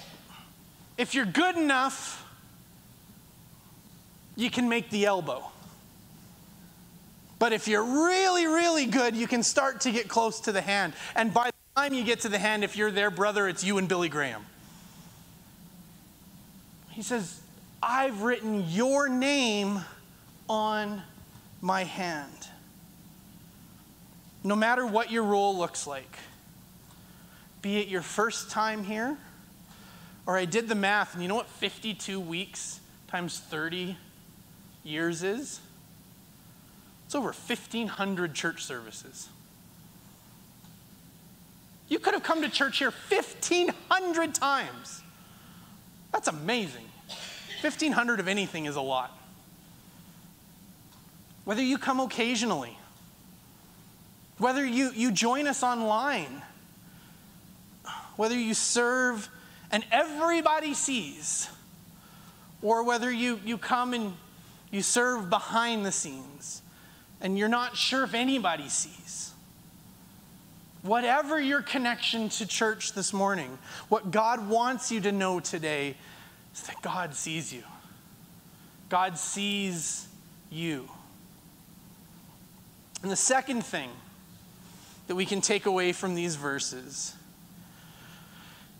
if 0.99 1.14
you're 1.14 1.25
good 1.25 1.57
enough, 1.57 2.22
you 4.37 4.51
can 4.51 4.68
make 4.68 4.90
the 4.90 5.07
elbow. 5.07 5.42
But 7.38 7.55
if 7.55 7.66
you're 7.66 7.83
really, 7.83 8.46
really 8.46 8.85
good, 8.85 9.16
you 9.16 9.27
can 9.27 9.42
start 9.42 9.81
to 9.83 9.90
get 9.90 10.07
close 10.07 10.40
to 10.40 10.53
the 10.53 10.61
hand. 10.61 10.92
And 11.14 11.33
by 11.33 11.46
the 11.46 11.81
time 11.81 11.94
you 11.94 12.05
get 12.05 12.20
to 12.20 12.29
the 12.29 12.38
hand, 12.38 12.62
if 12.62 12.77
you're 12.77 12.90
their 12.90 13.11
brother, 13.11 13.49
it's 13.49 13.64
you 13.64 13.79
and 13.79 13.88
Billy 13.88 14.11
Graham. 14.11 14.44
He 16.90 17.01
says, 17.01 17.40
I've 17.83 18.20
written 18.22 18.64
your 18.68 19.09
name 19.09 19.81
on 20.46 21.03
my 21.62 21.85
hand 21.85 22.49
no 24.46 24.54
matter 24.54 24.87
what 24.87 25.11
your 25.11 25.24
role 25.24 25.59
looks 25.59 25.88
like, 25.88 26.18
be 27.62 27.78
it 27.78 27.88
your 27.88 28.02
first 28.02 28.48
time 28.48 28.85
here, 28.85 29.18
or 30.24 30.37
I 30.37 30.44
did 30.44 30.68
the 30.68 30.74
math, 30.76 31.14
and 31.14 31.22
you 31.22 31.28
know 31.28 31.35
what 31.35 31.48
52 31.48 32.20
weeks 32.20 32.78
times 33.09 33.40
30 33.40 33.96
years 34.85 35.24
is? 35.24 35.61
It's 37.06 37.14
over 37.16 37.32
1,500 37.32 38.35
church 38.35 38.64
services. 38.64 39.28
You 41.88 41.98
could 41.98 42.14
have 42.14 42.22
come 42.22 42.42
to 42.42 42.48
church 42.48 42.78
here 42.78 42.92
1,500 43.09 44.32
times. 44.32 45.02
That's 46.12 46.28
amazing. 46.28 46.85
1,500 47.62 48.20
of 48.20 48.28
anything 48.28 48.66
is 48.66 48.76
a 48.76 48.80
lot. 48.80 49.16
Whether 51.44 51.62
you 51.62 51.78
come 51.78 51.98
occasionally, 51.98 52.76
whether 54.38 54.64
you, 54.64 54.90
you 54.94 55.11
join 55.11 55.46
us 55.46 55.62
online, 55.62 56.42
whether 58.16 58.38
you 58.38 58.55
serve 58.55 59.29
and 59.70 59.85
everybody 59.90 60.75
sees, 60.75 61.49
or 62.62 62.83
whether 62.83 63.11
you, 63.11 63.40
you 63.44 63.59
come 63.59 63.94
and 63.94 64.14
you 64.70 64.83
serve 64.83 65.31
behind 65.31 65.85
the 65.85 65.92
scenes 65.92 66.62
and 67.20 67.38
you're 67.38 67.49
not 67.49 67.77
sure 67.77 68.05
if 68.05 68.14
anybody 68.14 68.68
sees. 68.68 69.33
Whatever 70.83 71.40
your 71.40 71.62
connection 71.62 72.29
to 72.29 72.46
church 72.46 72.92
this 72.92 73.12
morning, 73.12 73.59
what 73.88 74.11
God 74.11 74.49
wants 74.49 74.92
you 74.92 75.01
to 75.01 75.12
know 75.12 75.40
today 75.40 75.96
is 76.55 76.62
that 76.62 76.81
God 76.83 77.14
sees 77.14 77.53
you. 77.53 77.62
God 78.88 79.18
sees 79.18 80.07
you. 80.51 80.88
And 83.03 83.11
the 83.11 83.16
second 83.16 83.64
thing 83.64 83.90
that 85.06 85.14
we 85.14 85.26
can 85.26 85.40
take 85.40 85.66
away 85.66 85.92
from 85.92 86.14
these 86.14 86.36
verses 86.36 87.14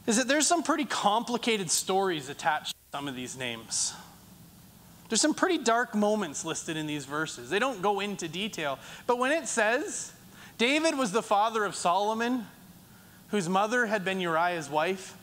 is 0.07 0.17
that 0.17 0.29
there's 0.29 0.47
some 0.47 0.63
pretty 0.63 0.85
complicated 0.85 1.71
stories 1.71 2.29
attached 2.29 2.71
to 2.71 2.99
some 2.99 3.09
of 3.09 3.17
these 3.17 3.37
names. 3.37 3.93
There's 5.09 5.21
some 5.21 5.35
pretty 5.35 5.59
dark 5.59 5.95
moments 5.95 6.45
listed 6.45 6.77
in 6.77 6.87
these 6.87 7.05
verses. 7.05 7.51
They 7.51 7.59
don't 7.59 7.83
go 7.83 8.01
into 8.01 8.29
detail. 8.29 8.79
But 9.07 9.19
when 9.19 9.33
it 9.33 9.47
says 9.49 10.13
David 10.59 10.97
was 10.97 11.13
the 11.13 11.23
father 11.23 11.65
of 11.65 11.75
Solomon, 11.75 12.47
whose 13.31 13.49
mother 13.49 13.87
had 13.87 14.05
been 14.05 14.21
Uriah's 14.21 14.71
wife, 14.71 15.17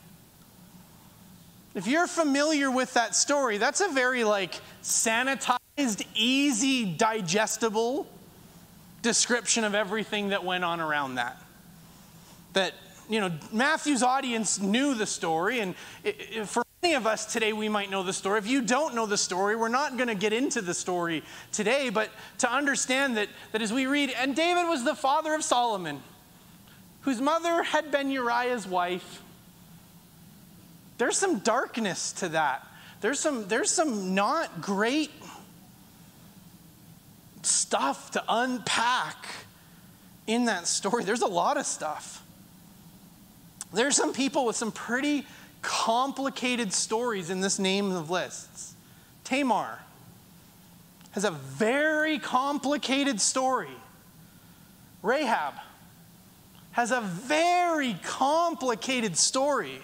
if 1.75 1.87
you're 1.87 2.07
familiar 2.07 2.69
with 2.69 2.93
that 2.93 3.15
story, 3.15 3.57
that's 3.57 3.81
a 3.81 3.87
very 3.89 4.23
like 4.23 4.53
sanitized, 4.83 6.05
easy, 6.13 6.85
digestible 6.85 8.07
description 9.03 9.63
of 9.63 9.75
everything 9.75 10.29
that 10.29 10.43
went 10.43 10.63
on 10.63 10.79
around 10.79 11.15
that. 11.15 11.37
That, 12.53 12.73
you 13.07 13.19
know, 13.19 13.31
Matthew's 13.51 14.01
audience 14.01 14.59
knew 14.59 14.95
the 14.95 15.05
story, 15.05 15.59
and 15.59 15.75
it, 16.03 16.47
for 16.47 16.63
many 16.81 16.95
of 16.95 17.05
us 17.05 17.31
today, 17.31 17.53
we 17.53 17.69
might 17.69 17.91
know 17.91 18.01
the 18.01 18.13
story. 18.13 18.39
If 18.39 18.47
you 18.47 18.61
don't 18.61 18.95
know 18.95 19.05
the 19.05 19.17
story, 19.17 19.55
we're 19.55 19.67
not 19.67 19.97
going 19.97 20.07
to 20.07 20.15
get 20.15 20.33
into 20.33 20.61
the 20.61 20.73
story 20.73 21.23
today, 21.51 21.89
but 21.89 22.09
to 22.39 22.51
understand 22.51 23.17
that, 23.17 23.27
that 23.51 23.61
as 23.61 23.71
we 23.71 23.85
read, 23.85 24.11
and 24.17 24.35
David 24.35 24.67
was 24.67 24.83
the 24.83 24.95
father 24.95 25.35
of 25.35 25.43
Solomon, 25.43 26.01
whose 27.01 27.21
mother 27.21 27.61
had 27.63 27.91
been 27.91 28.09
Uriah's 28.09 28.65
wife. 28.65 29.21
There's 30.97 31.17
some 31.17 31.39
darkness 31.39 32.13
to 32.13 32.29
that. 32.29 32.65
There's 33.01 33.19
some, 33.19 33.49
there's 33.49 33.69
some 33.69 34.15
not 34.15 34.61
great 34.61 35.11
stuff 37.45 38.12
to 38.12 38.23
unpack 38.27 39.27
in 40.27 40.45
that 40.45 40.67
story. 40.67 41.03
There's 41.03 41.21
a 41.21 41.27
lot 41.27 41.58
of 41.58 41.65
stuff. 41.65 42.23
There's 43.73 43.95
some 43.95 44.13
people 44.13 44.45
with 44.45 44.56
some 44.56 44.71
pretty 44.71 45.25
complicated 45.62 46.73
stories 46.73 47.29
in 47.29 47.41
this 47.41 47.58
name 47.58 47.91
of 47.91 48.10
lists. 48.10 48.75
Tamar 49.23 49.79
has 51.12 51.23
a 51.23 51.32
very 51.32 52.19
complicated 52.19 53.19
story. 53.19 53.69
Rahab 55.01 55.53
has 56.71 56.91
a 56.91 57.01
very 57.01 57.95
complicated 58.03 59.17
story. 59.17 59.79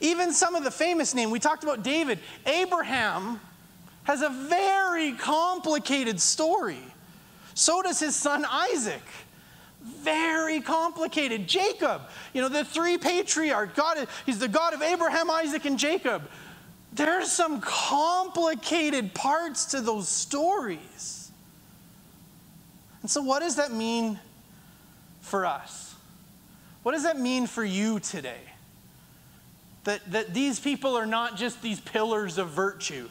Even 0.00 0.32
some 0.32 0.54
of 0.54 0.64
the 0.64 0.70
famous 0.70 1.14
names, 1.14 1.30
we 1.30 1.38
talked 1.38 1.62
about 1.62 1.82
David, 1.82 2.18
Abraham 2.46 3.40
has 4.04 4.22
a 4.22 4.28
very 4.28 5.12
complicated 5.12 6.20
story. 6.20 6.82
So 7.54 7.82
does 7.82 8.00
his 8.00 8.16
son 8.16 8.44
Isaac. 8.48 9.02
Very 9.82 10.60
complicated. 10.60 11.48
Jacob, 11.48 12.02
you 12.32 12.40
know, 12.40 12.48
the 12.48 12.64
three 12.64 12.98
patriarchs, 12.98 13.76
God, 13.76 14.06
he's 14.24 14.38
the 14.38 14.46
God 14.46 14.74
of 14.74 14.82
Abraham, 14.82 15.28
Isaac, 15.28 15.64
and 15.64 15.76
Jacob. 15.76 16.22
There's 16.92 17.32
some 17.32 17.60
complicated 17.60 19.12
parts 19.14 19.66
to 19.66 19.80
those 19.80 20.08
stories. 20.08 21.32
And 23.00 23.10
so, 23.10 23.22
what 23.22 23.40
does 23.40 23.56
that 23.56 23.72
mean 23.72 24.20
for 25.20 25.44
us? 25.46 25.94
What 26.82 26.92
does 26.92 27.02
that 27.02 27.18
mean 27.18 27.46
for 27.46 27.64
you 27.64 27.98
today? 27.98 28.40
That, 29.84 30.12
that 30.12 30.32
these 30.32 30.60
people 30.60 30.96
are 30.96 31.06
not 31.06 31.36
just 31.36 31.60
these 31.60 31.80
pillars 31.80 32.38
of 32.38 32.50
virtue, 32.50 33.08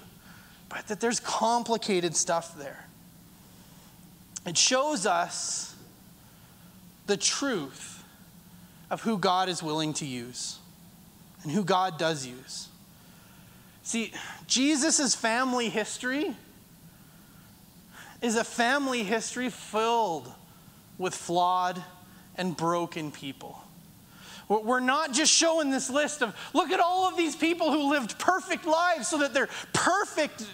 but 0.69 0.88
that 0.88 1.01
there's 1.01 1.19
complicated 1.19 2.15
stuff 2.15 2.58
there. 2.58 2.86
It 4.45 4.58
shows 4.58 5.06
us 5.06 5.75
the 7.08 7.17
truth 7.17 8.04
of 8.89 9.01
who 9.01 9.17
God 9.17 9.49
is 9.49 9.62
willing 9.62 9.93
to 9.95 10.06
use 10.06 10.58
and 11.43 11.51
who 11.51 11.63
God 11.63 11.97
does 11.97 12.25
use. 12.25 12.67
See, 13.84 14.13
Jesus' 14.47 15.15
family 15.15 15.69
history 15.69 16.36
is 18.21 18.36
a 18.36 18.43
family 18.43 19.04
history 19.04 19.49
filled 19.49 20.32
with 20.97 21.15
flawed 21.15 21.82
and 22.38 22.56
broken 22.56 23.12
people. 23.12 23.60
We're 24.47 24.82
not 24.82 25.13
just 25.13 25.32
showing 25.32 25.69
this 25.69 25.89
list 25.89 26.21
of, 26.21 26.36
look 26.54 26.71
at 26.71 26.82
all 26.82 27.08
of 27.08 27.15
these 27.15 27.36
people 27.36 27.71
who 27.71 27.89
lived 27.89 28.19
perfect 28.19 28.65
lives 28.65 29.08
so 29.08 29.19
that 29.19 29.34
their 29.34 29.47
perfect 29.71 30.45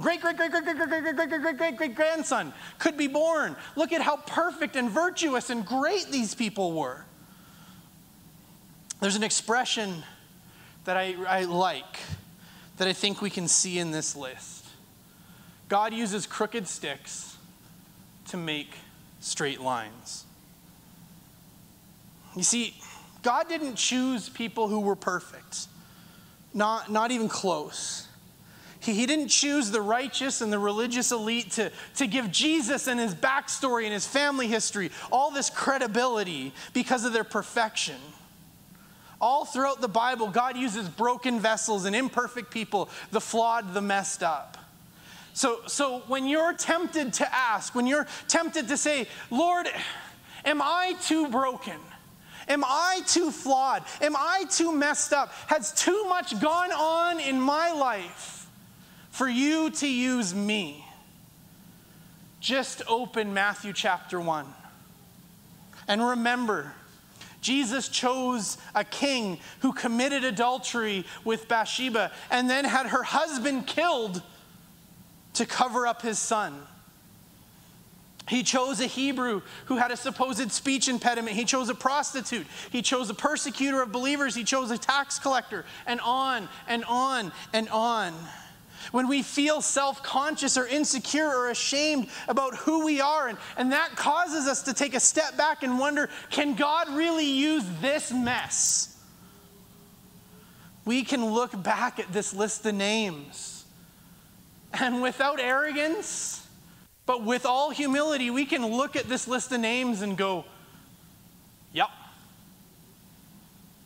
great, 0.00 0.20
great, 0.20 0.36
great, 0.36 0.50
great, 0.50 0.64
great, 0.64 0.76
great, 0.76 0.90
great, 0.90 1.16
great, 1.16 1.30
great, 1.30 1.42
great, 1.42 1.58
great, 1.58 1.76
great 1.76 1.94
grandson 1.94 2.52
could 2.78 2.96
be 2.96 3.06
born. 3.06 3.56
Look 3.76 3.92
at 3.92 4.00
how 4.00 4.16
perfect 4.16 4.76
and 4.76 4.90
virtuous 4.90 5.50
and 5.50 5.64
great 5.64 6.06
these 6.10 6.34
people 6.34 6.72
were. 6.72 7.04
There's 9.00 9.16
an 9.16 9.22
expression 9.22 10.02
that 10.84 10.96
I, 10.96 11.14
I 11.26 11.44
like 11.44 11.98
that 12.76 12.88
I 12.88 12.92
think 12.92 13.20
we 13.20 13.30
can 13.30 13.48
see 13.48 13.78
in 13.78 13.90
this 13.90 14.16
list. 14.16 14.66
God 15.68 15.92
uses 15.94 16.26
crooked 16.26 16.66
sticks 16.66 17.36
to 18.28 18.36
make 18.36 18.74
straight 19.20 19.60
lines. 19.60 20.24
You 22.36 22.42
see, 22.42 22.74
God 23.22 23.48
didn't 23.48 23.76
choose 23.76 24.28
people 24.28 24.68
who 24.68 24.80
were 24.80 24.96
perfect, 24.96 25.66
not, 26.54 26.90
not 26.90 27.10
even 27.10 27.28
close. 27.28 28.08
He, 28.80 28.94
he 28.94 29.06
didn't 29.06 29.28
choose 29.28 29.70
the 29.70 29.80
righteous 29.80 30.40
and 30.40 30.52
the 30.52 30.58
religious 30.58 31.12
elite 31.12 31.52
to, 31.52 31.70
to 31.96 32.06
give 32.06 32.32
Jesus 32.32 32.86
and 32.86 32.98
his 32.98 33.14
backstory 33.14 33.84
and 33.84 33.92
his 33.92 34.06
family 34.06 34.48
history 34.48 34.90
all 35.12 35.30
this 35.30 35.50
credibility 35.50 36.52
because 36.72 37.04
of 37.04 37.12
their 37.12 37.24
perfection. 37.24 37.96
All 39.20 39.44
throughout 39.44 39.82
the 39.82 39.88
Bible, 39.88 40.28
God 40.28 40.56
uses 40.56 40.88
broken 40.88 41.40
vessels 41.40 41.84
and 41.84 41.94
imperfect 41.94 42.50
people, 42.50 42.88
the 43.10 43.20
flawed, 43.20 43.74
the 43.74 43.82
messed 43.82 44.22
up. 44.22 44.56
So, 45.34 45.60
so 45.66 46.02
when 46.08 46.26
you're 46.26 46.54
tempted 46.54 47.12
to 47.14 47.34
ask, 47.34 47.74
when 47.74 47.86
you're 47.86 48.06
tempted 48.28 48.68
to 48.68 48.76
say, 48.78 49.06
Lord, 49.30 49.68
am 50.44 50.62
I 50.62 50.94
too 51.02 51.28
broken? 51.28 51.76
Am 52.48 52.64
I 52.64 53.02
too 53.06 53.30
flawed? 53.30 53.84
Am 54.00 54.16
I 54.16 54.44
too 54.50 54.72
messed 54.72 55.12
up? 55.12 55.32
Has 55.46 55.72
too 55.72 56.06
much 56.08 56.40
gone 56.40 56.72
on 56.72 57.20
in 57.20 57.38
my 57.40 57.70
life 57.72 58.39
for 59.10 59.28
you 59.28 59.70
to 59.70 59.88
use 59.88 60.34
me? 60.34 60.84
Just 62.40 62.82
open 62.88 63.34
Matthew 63.34 63.72
chapter 63.72 64.20
1. 64.20 64.46
And 65.88 66.02
remember, 66.02 66.72
Jesus 67.40 67.88
chose 67.88 68.58
a 68.74 68.84
king 68.84 69.38
who 69.60 69.72
committed 69.72 70.24
adultery 70.24 71.04
with 71.24 71.48
Bathsheba 71.48 72.12
and 72.30 72.48
then 72.48 72.64
had 72.64 72.86
her 72.86 73.02
husband 73.02 73.66
killed 73.66 74.22
to 75.34 75.46
cover 75.46 75.86
up 75.86 76.02
his 76.02 76.18
son. 76.18 76.54
He 78.28 78.44
chose 78.44 78.80
a 78.80 78.86
Hebrew 78.86 79.42
who 79.64 79.76
had 79.76 79.90
a 79.90 79.96
supposed 79.96 80.52
speech 80.52 80.88
impediment. 80.88 81.34
He 81.34 81.44
chose 81.44 81.68
a 81.68 81.74
prostitute. 81.74 82.46
He 82.70 82.80
chose 82.80 83.10
a 83.10 83.14
persecutor 83.14 83.82
of 83.82 83.90
believers. 83.90 84.36
He 84.36 84.44
chose 84.44 84.70
a 84.70 84.78
tax 84.78 85.18
collector, 85.18 85.64
and 85.84 86.00
on 86.00 86.48
and 86.68 86.84
on 86.84 87.32
and 87.52 87.68
on. 87.70 88.14
When 88.92 89.08
we 89.08 89.22
feel 89.22 89.60
self 89.60 90.02
conscious 90.02 90.56
or 90.56 90.66
insecure 90.66 91.28
or 91.28 91.50
ashamed 91.50 92.08
about 92.28 92.56
who 92.56 92.84
we 92.84 93.00
are, 93.00 93.28
and, 93.28 93.38
and 93.56 93.72
that 93.72 93.96
causes 93.96 94.46
us 94.46 94.62
to 94.64 94.74
take 94.74 94.94
a 94.94 95.00
step 95.00 95.36
back 95.36 95.62
and 95.62 95.78
wonder 95.78 96.10
can 96.30 96.54
God 96.54 96.88
really 96.90 97.30
use 97.30 97.64
this 97.80 98.12
mess? 98.12 98.98
We 100.84 101.04
can 101.04 101.24
look 101.24 101.62
back 101.62 101.98
at 101.98 102.12
this 102.12 102.34
list 102.34 102.66
of 102.66 102.74
names 102.74 103.64
and 104.72 105.02
without 105.02 105.40
arrogance, 105.40 106.46
but 107.06 107.24
with 107.24 107.44
all 107.44 107.70
humility, 107.70 108.30
we 108.30 108.44
can 108.44 108.66
look 108.66 108.96
at 108.96 109.08
this 109.08 109.26
list 109.26 109.52
of 109.52 109.60
names 109.60 110.02
and 110.02 110.16
go, 110.16 110.44
yep. 111.72 111.88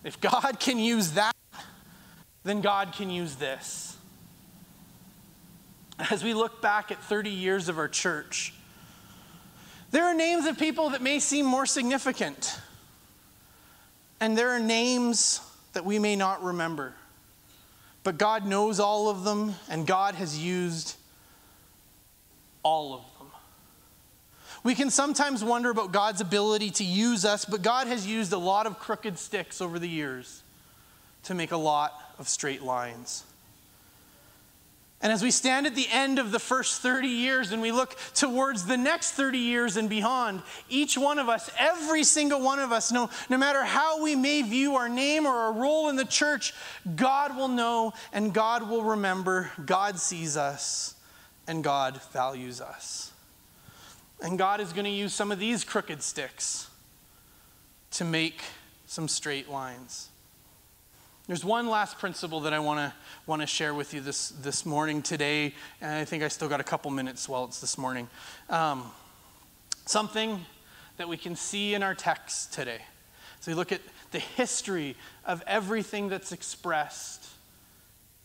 If 0.02 0.20
God 0.20 0.60
can 0.60 0.78
use 0.78 1.12
that, 1.12 1.34
then 2.42 2.60
God 2.60 2.92
can 2.92 3.10
use 3.10 3.36
this. 3.36 3.93
As 5.98 6.24
we 6.24 6.34
look 6.34 6.60
back 6.60 6.90
at 6.90 7.02
30 7.02 7.30
years 7.30 7.68
of 7.68 7.78
our 7.78 7.88
church, 7.88 8.52
there 9.92 10.04
are 10.04 10.14
names 10.14 10.46
of 10.46 10.58
people 10.58 10.90
that 10.90 11.02
may 11.02 11.20
seem 11.20 11.46
more 11.46 11.66
significant, 11.66 12.58
and 14.20 14.36
there 14.36 14.50
are 14.50 14.58
names 14.58 15.40
that 15.72 15.84
we 15.84 15.98
may 16.00 16.16
not 16.16 16.42
remember. 16.42 16.94
But 18.02 18.18
God 18.18 18.44
knows 18.44 18.80
all 18.80 19.08
of 19.08 19.24
them, 19.24 19.54
and 19.70 19.86
God 19.86 20.16
has 20.16 20.38
used 20.38 20.96
all 22.62 22.92
of 22.94 23.02
them. 23.18 23.28
We 24.64 24.74
can 24.74 24.90
sometimes 24.90 25.44
wonder 25.44 25.70
about 25.70 25.92
God's 25.92 26.20
ability 26.20 26.70
to 26.70 26.84
use 26.84 27.24
us, 27.24 27.44
but 27.44 27.62
God 27.62 27.86
has 27.86 28.06
used 28.06 28.32
a 28.32 28.38
lot 28.38 28.66
of 28.66 28.78
crooked 28.78 29.18
sticks 29.18 29.60
over 29.60 29.78
the 29.78 29.88
years 29.88 30.42
to 31.24 31.34
make 31.34 31.52
a 31.52 31.56
lot 31.56 32.14
of 32.18 32.28
straight 32.28 32.62
lines. 32.62 33.24
And 35.04 35.12
as 35.12 35.22
we 35.22 35.30
stand 35.30 35.66
at 35.66 35.74
the 35.74 35.86
end 35.92 36.18
of 36.18 36.32
the 36.32 36.38
first 36.38 36.80
30 36.80 37.08
years 37.08 37.52
and 37.52 37.60
we 37.60 37.72
look 37.72 37.94
towards 38.14 38.64
the 38.64 38.78
next 38.78 39.10
30 39.10 39.36
years 39.36 39.76
and 39.76 39.86
beyond, 39.86 40.40
each 40.70 40.96
one 40.96 41.18
of 41.18 41.28
us, 41.28 41.50
every 41.58 42.04
single 42.04 42.40
one 42.40 42.58
of 42.58 42.72
us, 42.72 42.90
no, 42.90 43.10
no 43.28 43.36
matter 43.36 43.64
how 43.64 44.02
we 44.02 44.16
may 44.16 44.40
view 44.40 44.76
our 44.76 44.88
name 44.88 45.26
or 45.26 45.34
our 45.34 45.52
role 45.52 45.90
in 45.90 45.96
the 45.96 46.06
church, 46.06 46.54
God 46.96 47.36
will 47.36 47.48
know 47.48 47.92
and 48.14 48.32
God 48.32 48.66
will 48.66 48.82
remember. 48.82 49.50
God 49.66 49.98
sees 49.98 50.38
us 50.38 50.94
and 51.46 51.62
God 51.62 52.00
values 52.14 52.62
us. 52.62 53.12
And 54.22 54.38
God 54.38 54.58
is 54.58 54.72
going 54.72 54.86
to 54.86 54.90
use 54.90 55.12
some 55.12 55.30
of 55.30 55.38
these 55.38 55.64
crooked 55.64 56.02
sticks 56.02 56.70
to 57.90 58.06
make 58.06 58.40
some 58.86 59.08
straight 59.08 59.50
lines. 59.50 60.08
There's 61.26 61.42
one 61.42 61.70
last 61.70 61.98
principle 61.98 62.40
that 62.40 62.52
I 62.52 62.58
want 62.58 62.80
to 62.80 62.94
want 63.26 63.40
to 63.40 63.46
share 63.46 63.72
with 63.72 63.94
you 63.94 64.02
this 64.02 64.28
this 64.28 64.66
morning 64.66 65.00
today, 65.00 65.54
and 65.80 65.90
I 65.90 66.04
think 66.04 66.22
I 66.22 66.28
still 66.28 66.50
got 66.50 66.60
a 66.60 66.64
couple 66.64 66.90
minutes 66.90 67.26
while 67.26 67.44
it's 67.44 67.62
this 67.62 67.78
morning. 67.78 68.08
Um, 68.50 68.92
something 69.86 70.44
that 70.98 71.08
we 71.08 71.16
can 71.16 71.34
see 71.34 71.72
in 71.72 71.82
our 71.82 71.94
text 71.94 72.52
today. 72.52 72.82
So 73.40 73.50
we 73.50 73.54
look 73.54 73.72
at 73.72 73.80
the 74.10 74.18
history 74.18 74.96
of 75.24 75.42
everything 75.46 76.10
that's 76.10 76.30
expressed 76.30 77.26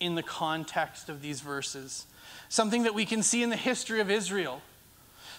in 0.01 0.15
the 0.15 0.23
context 0.23 1.07
of 1.07 1.21
these 1.21 1.39
verses. 1.39 2.05
Something 2.49 2.83
that 2.83 2.93
we 2.93 3.05
can 3.05 3.23
see 3.23 3.43
in 3.43 3.49
the 3.49 3.55
history 3.55 4.01
of 4.01 4.11
Israel 4.11 4.61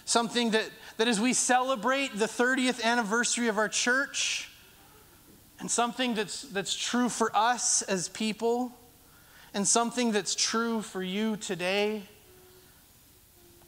something 0.03 0.49
that, 0.49 0.67
that 0.97 1.07
as 1.07 1.19
we 1.19 1.31
celebrate 1.31 2.17
the 2.17 2.25
30th 2.25 2.83
anniversary 2.83 3.47
of 3.47 3.59
our 3.59 3.69
church, 3.69 4.50
and 5.61 5.69
something 5.69 6.15
that's, 6.15 6.41
that's 6.41 6.75
true 6.75 7.07
for 7.07 7.31
us 7.35 7.83
as 7.83 8.09
people, 8.09 8.73
and 9.53 9.67
something 9.67 10.11
that's 10.11 10.33
true 10.33 10.81
for 10.81 11.03
you 11.03 11.37
today. 11.37 12.03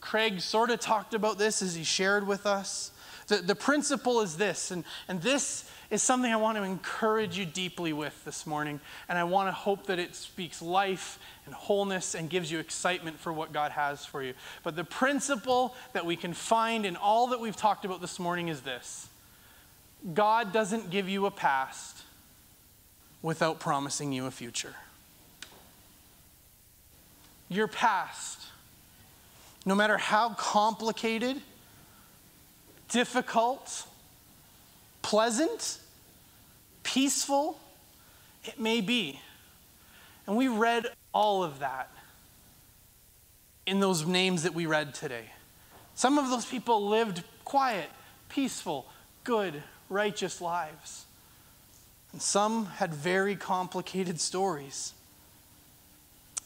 Craig 0.01 0.41
sort 0.41 0.71
of 0.71 0.79
talked 0.79 1.13
about 1.13 1.37
this 1.37 1.61
as 1.61 1.75
he 1.75 1.83
shared 1.83 2.25
with 2.25 2.47
us. 2.47 2.91
The, 3.27 3.37
the 3.37 3.55
principle 3.55 4.21
is 4.21 4.37
this, 4.37 4.71
and, 4.71 4.83
and 5.07 5.21
this 5.21 5.69
is 5.91 6.01
something 6.01 6.31
I 6.31 6.37
want 6.37 6.57
to 6.57 6.63
encourage 6.63 7.37
you 7.37 7.45
deeply 7.45 7.93
with 7.93 8.25
this 8.25 8.47
morning. 8.47 8.79
And 9.07 9.19
I 9.19 9.23
want 9.25 9.47
to 9.49 9.51
hope 9.51 9.85
that 9.85 9.99
it 9.99 10.15
speaks 10.15 10.63
life 10.63 11.19
and 11.45 11.53
wholeness 11.53 12.15
and 12.15 12.27
gives 12.27 12.51
you 12.51 12.57
excitement 12.57 13.19
for 13.19 13.31
what 13.31 13.53
God 13.53 13.71
has 13.71 14.03
for 14.03 14.23
you. 14.23 14.33
But 14.63 14.75
the 14.75 14.83
principle 14.83 15.75
that 15.93 16.07
we 16.07 16.15
can 16.15 16.33
find 16.33 16.87
in 16.87 16.95
all 16.95 17.27
that 17.27 17.39
we've 17.39 17.55
talked 17.55 17.85
about 17.85 18.01
this 18.01 18.19
morning 18.19 18.47
is 18.47 18.61
this 18.61 19.07
God 20.11 20.51
doesn't 20.51 20.89
give 20.89 21.07
you 21.07 21.25
a 21.25 21.31
past 21.31 22.03
without 23.21 23.59
promising 23.59 24.11
you 24.11 24.25
a 24.25 24.31
future. 24.31 24.75
Your 27.47 27.67
past, 27.67 28.39
no 29.65 29.75
matter 29.75 29.97
how 29.97 30.29
complicated, 30.33 31.39
difficult, 32.89 33.87
pleasant, 35.01 35.79
peaceful 36.83 37.57
it 38.43 38.59
may 38.59 38.81
be. 38.81 39.19
And 40.27 40.35
we 40.35 40.47
read 40.49 40.87
all 41.13 41.43
of 41.43 41.59
that 41.59 41.89
in 43.65 43.79
those 43.79 44.05
names 44.05 44.43
that 44.43 44.53
we 44.53 44.65
read 44.65 44.93
today. 44.93 45.25
Some 45.95 46.17
of 46.17 46.29
those 46.29 46.45
people 46.45 46.89
lived 46.89 47.23
quiet, 47.45 47.89
peaceful, 48.27 48.87
good, 49.23 49.63
righteous 49.89 50.41
lives. 50.41 51.05
And 52.11 52.21
some 52.21 52.65
had 52.65 52.93
very 52.93 53.35
complicated 53.35 54.19
stories. 54.19 54.93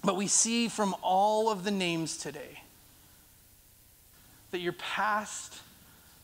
But 0.03 0.15
we 0.15 0.27
see 0.27 0.67
from 0.67 0.95
all 1.01 1.49
of 1.49 1.63
the 1.63 1.71
names 1.71 2.17
today 2.17 2.61
that 4.51 4.59
your 4.59 4.73
past 4.73 5.61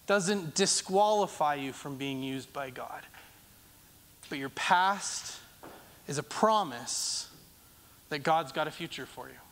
doesn't 0.05 0.55
disqualify 0.55 1.55
you 1.55 1.73
from 1.73 1.95
being 1.97 2.23
used 2.23 2.51
by 2.53 2.69
God. 2.69 3.01
But 4.29 4.37
your 4.37 4.49
past 4.49 5.39
is 6.07 6.17
a 6.17 6.23
promise 6.23 7.29
that 8.09 8.19
God's 8.19 8.51
got 8.51 8.67
a 8.67 8.71
future 8.71 9.05
for 9.05 9.27
you. 9.27 9.42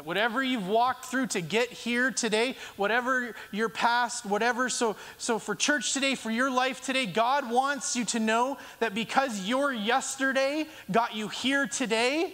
That 0.00 0.06
whatever 0.06 0.42
you've 0.42 0.66
walked 0.66 1.04
through 1.04 1.26
to 1.26 1.42
get 1.42 1.70
here 1.70 2.10
today, 2.10 2.56
whatever 2.78 3.34
your 3.52 3.68
past, 3.68 4.24
whatever, 4.24 4.70
so, 4.70 4.96
so 5.18 5.38
for 5.38 5.54
church 5.54 5.92
today, 5.92 6.14
for 6.14 6.30
your 6.30 6.50
life 6.50 6.80
today, 6.80 7.04
God 7.04 7.50
wants 7.50 7.94
you 7.96 8.06
to 8.06 8.18
know 8.18 8.56
that 8.78 8.94
because 8.94 9.46
your 9.46 9.70
yesterday 9.70 10.66
got 10.90 11.14
you 11.14 11.28
here 11.28 11.66
today, 11.66 12.32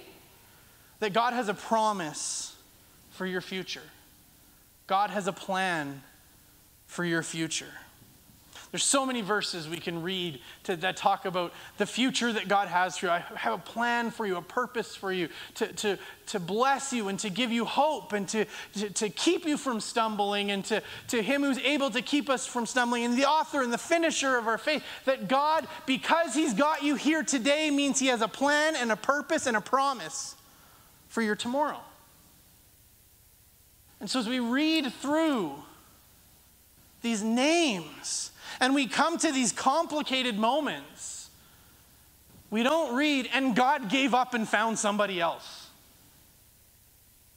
that 1.00 1.12
God 1.12 1.33
has 1.33 1.48
a 1.48 1.55
promise 1.55 2.55
for 3.11 3.26
your 3.26 3.40
future. 3.40 3.83
God 4.87 5.11
has 5.11 5.26
a 5.26 5.33
plan 5.33 6.05
for 6.87 7.05
your 7.05 7.24
future. 7.24 7.74
There's 8.72 8.85
so 8.85 9.07
many 9.07 9.20
verses 9.20 9.68
we 9.68 9.79
can 9.79 10.02
read 10.02 10.40
to, 10.64 10.76
that 10.76 10.96
talk 10.96 11.24
about 11.24 11.52
the 11.79 11.87
future 11.87 12.33
that 12.33 12.48
God 12.48 12.68
has 12.68 12.98
for 12.98 13.07
you. 13.07 13.12
I 13.12 13.20
have 13.37 13.55
a 13.55 13.59
plan 13.59 14.11
for 14.11 14.26
you, 14.26 14.37
a 14.37 14.42
purpose 14.42 14.96
for 14.96 15.12
you, 15.12 15.29
to, 15.55 15.68
to, 15.68 15.98
to 16.26 16.40
bless 16.40 16.92
you 16.92 17.09
and 17.09 17.18
to 17.20 17.31
give 17.31 17.52
you 17.52 17.64
hope 17.64 18.12
and 18.12 18.29
to, 18.29 18.44
to, 18.74 18.90
to 18.90 19.09
keep 19.09 19.46
you 19.46 19.57
from 19.57 19.81
stumbling 19.81 20.50
and 20.50 20.64
to, 20.66 20.83
to 21.09 21.22
Him 21.22 21.42
who's 21.42 21.59
able 21.59 21.90
to 21.90 22.02
keep 22.02 22.29
us 22.29 22.46
from 22.46 22.66
stumbling 22.66 23.05
and 23.05 23.16
the 23.16 23.24
author 23.24 23.62
and 23.62 23.72
the 23.72 23.79
finisher 23.79 24.37
of 24.37 24.48
our 24.48 24.59
faith. 24.59 24.83
That 25.05 25.29
God, 25.29 25.68
because 25.87 26.35
He's 26.35 26.52
got 26.52 26.83
you 26.83 26.96
here 26.96 27.22
today, 27.22 27.70
means 27.70 28.00
He 28.00 28.09
has 28.09 28.20
a 28.20 28.29
plan 28.29 28.74
and 28.74 28.90
a 28.90 28.96
purpose 28.96 29.46
and 29.46 29.57
a 29.57 29.61
promise 29.61 30.35
for 31.09 31.22
your 31.22 31.37
tomorrow. 31.37 31.81
And 34.00 34.11
so 34.11 34.18
as 34.18 34.29
we 34.29 34.40
read 34.40 34.92
through 34.92 35.52
these 37.02 37.22
names 37.22 38.33
and 38.61 38.75
we 38.75 38.87
come 38.87 39.19
to 39.19 39.33
these 39.33 39.53
complicated 39.53 40.38
moments, 40.38 41.31
we 42.51 42.62
don't 42.62 42.95
read, 42.95 43.29
and 43.33 43.55
God 43.55 43.88
gave 43.88 44.14
up 44.14 44.35
and 44.35 44.49
found 44.49 44.79
somebody 44.79 45.21
else. 45.21 45.69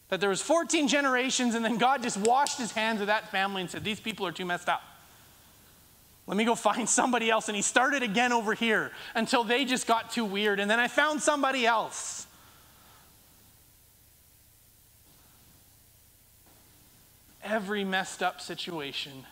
That 0.09 0.19
there 0.19 0.29
was 0.29 0.41
14 0.41 0.87
generations, 0.87 1.55
and 1.55 1.63
then 1.63 1.77
God 1.77 2.03
just 2.03 2.17
washed 2.17 2.57
his 2.57 2.71
hands 2.71 3.01
of 3.01 3.07
that 3.07 3.29
family 3.29 3.61
and 3.61 3.69
said, 3.69 3.83
These 3.83 3.99
people 3.99 4.25
are 4.25 4.31
too 4.31 4.45
messed 4.45 4.69
up. 4.69 4.81
Let 6.25 6.37
me 6.37 6.45
go 6.45 6.55
find 6.55 6.87
somebody 6.89 7.29
else. 7.29 7.47
And 7.47 7.55
he 7.55 7.61
started 7.61 8.03
again 8.03 8.31
over 8.31 8.53
here 8.53 8.91
until 9.15 9.43
they 9.43 9.65
just 9.65 9.87
got 9.87 10.11
too 10.11 10.25
weird. 10.25 10.59
And 10.59 10.69
then 10.69 10.79
I 10.79 10.87
found 10.87 11.21
somebody 11.21 11.65
else. 11.65 12.27
every 17.49 17.83
messed 17.83 18.21
up 18.21 18.39
situation 18.39 19.25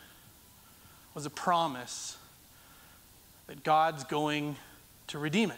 was 1.18 1.26
a 1.26 1.32
promise 1.32 2.16
that 3.48 3.64
God's 3.64 4.04
going 4.04 4.56
to 5.08 5.18
redeem 5.18 5.50
it. 5.50 5.58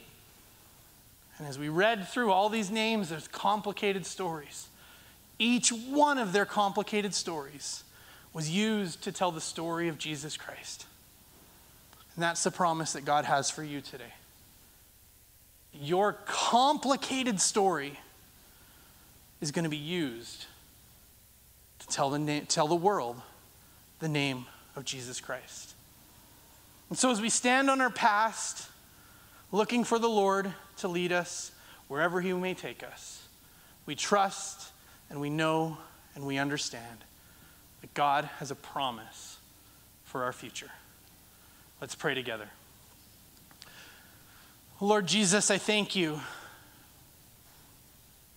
And 1.37 1.45
as 1.45 1.59
we 1.59 1.67
read 1.67 2.07
through 2.07 2.31
all 2.31 2.47
these 2.47 2.71
names, 2.71 3.09
there's 3.09 3.27
complicated 3.27 4.05
stories. 4.05 4.69
Each 5.37 5.67
one 5.69 6.17
of 6.17 6.31
their 6.31 6.45
complicated 6.45 7.13
stories 7.13 7.83
was 8.31 8.49
used 8.49 9.03
to 9.03 9.11
tell 9.11 9.31
the 9.31 9.41
story 9.41 9.89
of 9.89 9.97
Jesus 9.97 10.37
Christ. 10.37 10.85
And 12.15 12.23
that's 12.23 12.41
the 12.41 12.51
promise 12.51 12.93
that 12.93 13.03
God 13.03 13.25
has 13.25 13.51
for 13.51 13.61
you 13.61 13.81
today. 13.81 14.13
Your 15.73 16.13
complicated 16.25 17.41
story 17.41 17.99
is 19.41 19.51
going 19.51 19.65
to 19.65 19.69
be 19.69 19.75
used 19.75 20.45
to 21.79 21.87
tell 21.89 22.09
the, 22.11 22.19
na- 22.19 22.45
tell 22.47 22.69
the 22.69 22.75
world 22.75 23.21
the 23.99 24.07
name 24.07 24.45
of 24.79 24.85
Jesus 24.85 25.19
Christ. 25.19 25.75
And 26.89 26.97
so, 26.97 27.11
as 27.11 27.21
we 27.21 27.29
stand 27.29 27.69
on 27.69 27.81
our 27.81 27.89
past, 27.89 28.69
looking 29.51 29.83
for 29.83 29.99
the 29.99 30.07
Lord 30.07 30.51
to 30.77 30.87
lead 30.87 31.11
us 31.11 31.51
wherever 31.89 32.21
He 32.21 32.31
may 32.31 32.53
take 32.53 32.81
us, 32.81 33.21
we 33.85 33.93
trust 33.93 34.71
and 35.09 35.19
we 35.19 35.29
know 35.29 35.77
and 36.15 36.25
we 36.25 36.37
understand 36.37 37.03
that 37.81 37.93
God 37.93 38.23
has 38.39 38.51
a 38.51 38.55
promise 38.55 39.37
for 40.05 40.23
our 40.23 40.33
future. 40.33 40.71
Let's 41.81 41.93
pray 41.93 42.13
together. 42.13 42.49
Lord 44.79 45.07
Jesus, 45.07 45.51
I 45.51 45.57
thank 45.57 45.93
you 45.93 46.21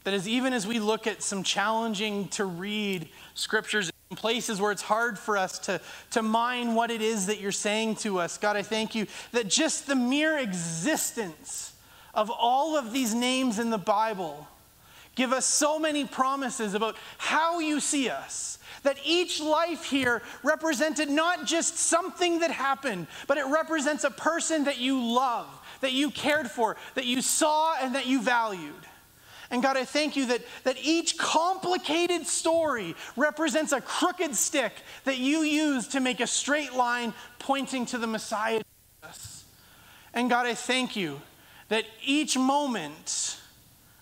that 0.02 0.12
as 0.12 0.26
even 0.26 0.52
as 0.52 0.66
we 0.66 0.80
look 0.80 1.06
at 1.06 1.22
some 1.22 1.44
challenging 1.44 2.26
to 2.28 2.44
read 2.44 3.08
scriptures 3.34 3.91
places 4.16 4.60
where 4.60 4.72
it's 4.72 4.82
hard 4.82 5.18
for 5.18 5.36
us 5.36 5.58
to, 5.60 5.80
to 6.10 6.22
mine 6.22 6.74
what 6.74 6.90
it 6.90 7.02
is 7.02 7.26
that 7.26 7.40
you're 7.40 7.52
saying 7.52 7.96
to 7.96 8.18
us, 8.18 8.38
God, 8.38 8.56
I 8.56 8.62
thank 8.62 8.94
you 8.94 9.06
that 9.32 9.48
just 9.48 9.86
the 9.86 9.96
mere 9.96 10.38
existence 10.38 11.72
of 12.14 12.30
all 12.30 12.76
of 12.76 12.92
these 12.92 13.14
names 13.14 13.58
in 13.58 13.70
the 13.70 13.78
Bible 13.78 14.46
give 15.14 15.32
us 15.32 15.46
so 15.46 15.78
many 15.78 16.04
promises 16.04 16.74
about 16.74 16.96
how 17.18 17.58
you 17.58 17.80
see 17.80 18.08
us. 18.08 18.58
That 18.82 18.98
each 19.04 19.40
life 19.40 19.84
here 19.84 20.22
represented 20.42 21.08
not 21.08 21.46
just 21.46 21.76
something 21.76 22.40
that 22.40 22.50
happened, 22.50 23.06
but 23.28 23.38
it 23.38 23.46
represents 23.46 24.04
a 24.04 24.10
person 24.10 24.64
that 24.64 24.78
you 24.78 25.00
love, 25.00 25.46
that 25.82 25.92
you 25.92 26.10
cared 26.10 26.50
for, 26.50 26.76
that 26.94 27.06
you 27.06 27.22
saw, 27.22 27.76
and 27.80 27.94
that 27.94 28.06
you 28.06 28.20
valued. 28.20 28.72
And 29.52 29.62
God, 29.62 29.76
I 29.76 29.84
thank 29.84 30.16
you 30.16 30.26
that, 30.26 30.40
that 30.64 30.78
each 30.82 31.18
complicated 31.18 32.26
story 32.26 32.96
represents 33.16 33.72
a 33.72 33.82
crooked 33.82 34.34
stick 34.34 34.72
that 35.04 35.18
you 35.18 35.40
use 35.42 35.88
to 35.88 36.00
make 36.00 36.20
a 36.20 36.26
straight 36.26 36.72
line 36.72 37.12
pointing 37.38 37.84
to 37.86 37.98
the 37.98 38.06
Messiah. 38.06 38.62
And 40.14 40.30
God, 40.30 40.46
I 40.46 40.54
thank 40.54 40.96
you 40.96 41.20
that 41.68 41.84
each 42.02 42.36
moment 42.36 43.38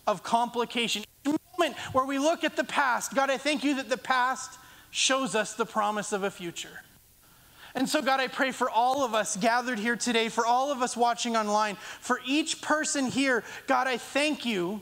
of 0.07 0.23
complication, 0.23 1.03
each 1.27 1.37
moment 1.59 1.77
where 1.93 2.05
we 2.05 2.21
look 2.21 2.45
at 2.45 2.55
the 2.55 2.65
past, 2.65 3.15
God, 3.15 3.29
I 3.29 3.37
thank 3.37 3.65
you 3.65 3.75
that 3.77 3.89
the 3.89 3.99
past 3.99 4.57
shows 4.93 5.35
us 5.35 5.55
the 5.55 5.67
promise 5.67 6.13
of 6.13 6.23
a 6.23 6.31
future. 6.31 6.83
And 7.75 7.89
so, 7.89 8.03
God, 8.03 8.21
I 8.21 8.29
pray 8.29 8.53
for 8.53 8.71
all 8.71 9.05
of 9.05 9.15
us 9.15 9.37
gathered 9.37 9.81
here 9.81 9.97
today, 9.97 10.29
for 10.29 10.47
all 10.47 10.71
of 10.71 10.81
us 10.81 10.97
watching 10.97 11.37
online, 11.37 11.75
for 11.77 12.21
each 12.25 12.63
person 12.63 13.07
here, 13.07 13.43
God, 13.67 13.89
I 13.89 13.97
thank 13.97 14.45
you 14.45 14.81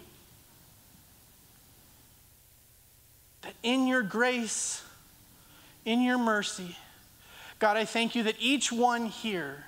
that 3.42 3.54
in 3.62 3.86
your 3.86 4.02
grace, 4.02 4.82
in 5.84 6.02
your 6.02 6.18
mercy, 6.18 6.76
God, 7.58 7.76
I 7.76 7.84
thank 7.84 8.14
you 8.14 8.22
that 8.24 8.36
each 8.38 8.70
one 8.70 9.06
here, 9.06 9.64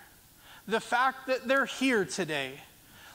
the 0.67 0.81
fact 0.81 1.27
that 1.27 1.49
they're 1.49 1.67
here 1.67 2.05
today, 2.05 2.53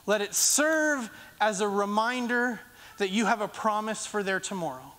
let 0.05 0.21
it 0.21 0.33
serve 0.33 1.09
as 1.39 1.61
a 1.61 1.67
reminder 1.67 2.59
that 2.97 3.09
you 3.09 3.25
have 3.25 3.41
a 3.41 3.47
promise 3.47 4.05
for 4.05 4.23
their 4.23 4.39
tomorrow. 4.39 4.91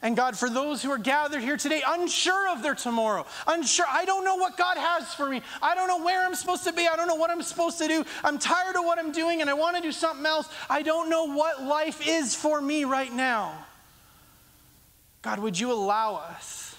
And 0.00 0.16
God, 0.16 0.38
for 0.38 0.48
those 0.48 0.82
who 0.82 0.90
are 0.90 0.98
gathered 0.98 1.42
here 1.42 1.56
today, 1.56 1.82
unsure 1.84 2.50
of 2.50 2.62
their 2.62 2.76
tomorrow, 2.76 3.26
unsure, 3.48 3.86
I 3.90 4.04
don't 4.04 4.24
know 4.24 4.36
what 4.36 4.56
God 4.56 4.76
has 4.76 5.12
for 5.12 5.28
me. 5.28 5.42
I 5.60 5.74
don't 5.74 5.88
know 5.88 6.04
where 6.04 6.24
I'm 6.24 6.36
supposed 6.36 6.64
to 6.64 6.72
be. 6.72 6.86
I 6.86 6.94
don't 6.94 7.08
know 7.08 7.16
what 7.16 7.30
I'm 7.30 7.42
supposed 7.42 7.78
to 7.78 7.88
do. 7.88 8.04
I'm 8.22 8.38
tired 8.38 8.76
of 8.76 8.84
what 8.84 8.98
I'm 8.98 9.10
doing 9.10 9.40
and 9.40 9.50
I 9.50 9.54
want 9.54 9.76
to 9.76 9.82
do 9.82 9.90
something 9.90 10.24
else. 10.24 10.48
I 10.70 10.82
don't 10.82 11.10
know 11.10 11.24
what 11.24 11.64
life 11.64 12.06
is 12.06 12.34
for 12.34 12.60
me 12.60 12.84
right 12.84 13.12
now. 13.12 13.66
God, 15.22 15.38
would 15.40 15.58
you 15.58 15.72
allow 15.72 16.16
us 16.16 16.76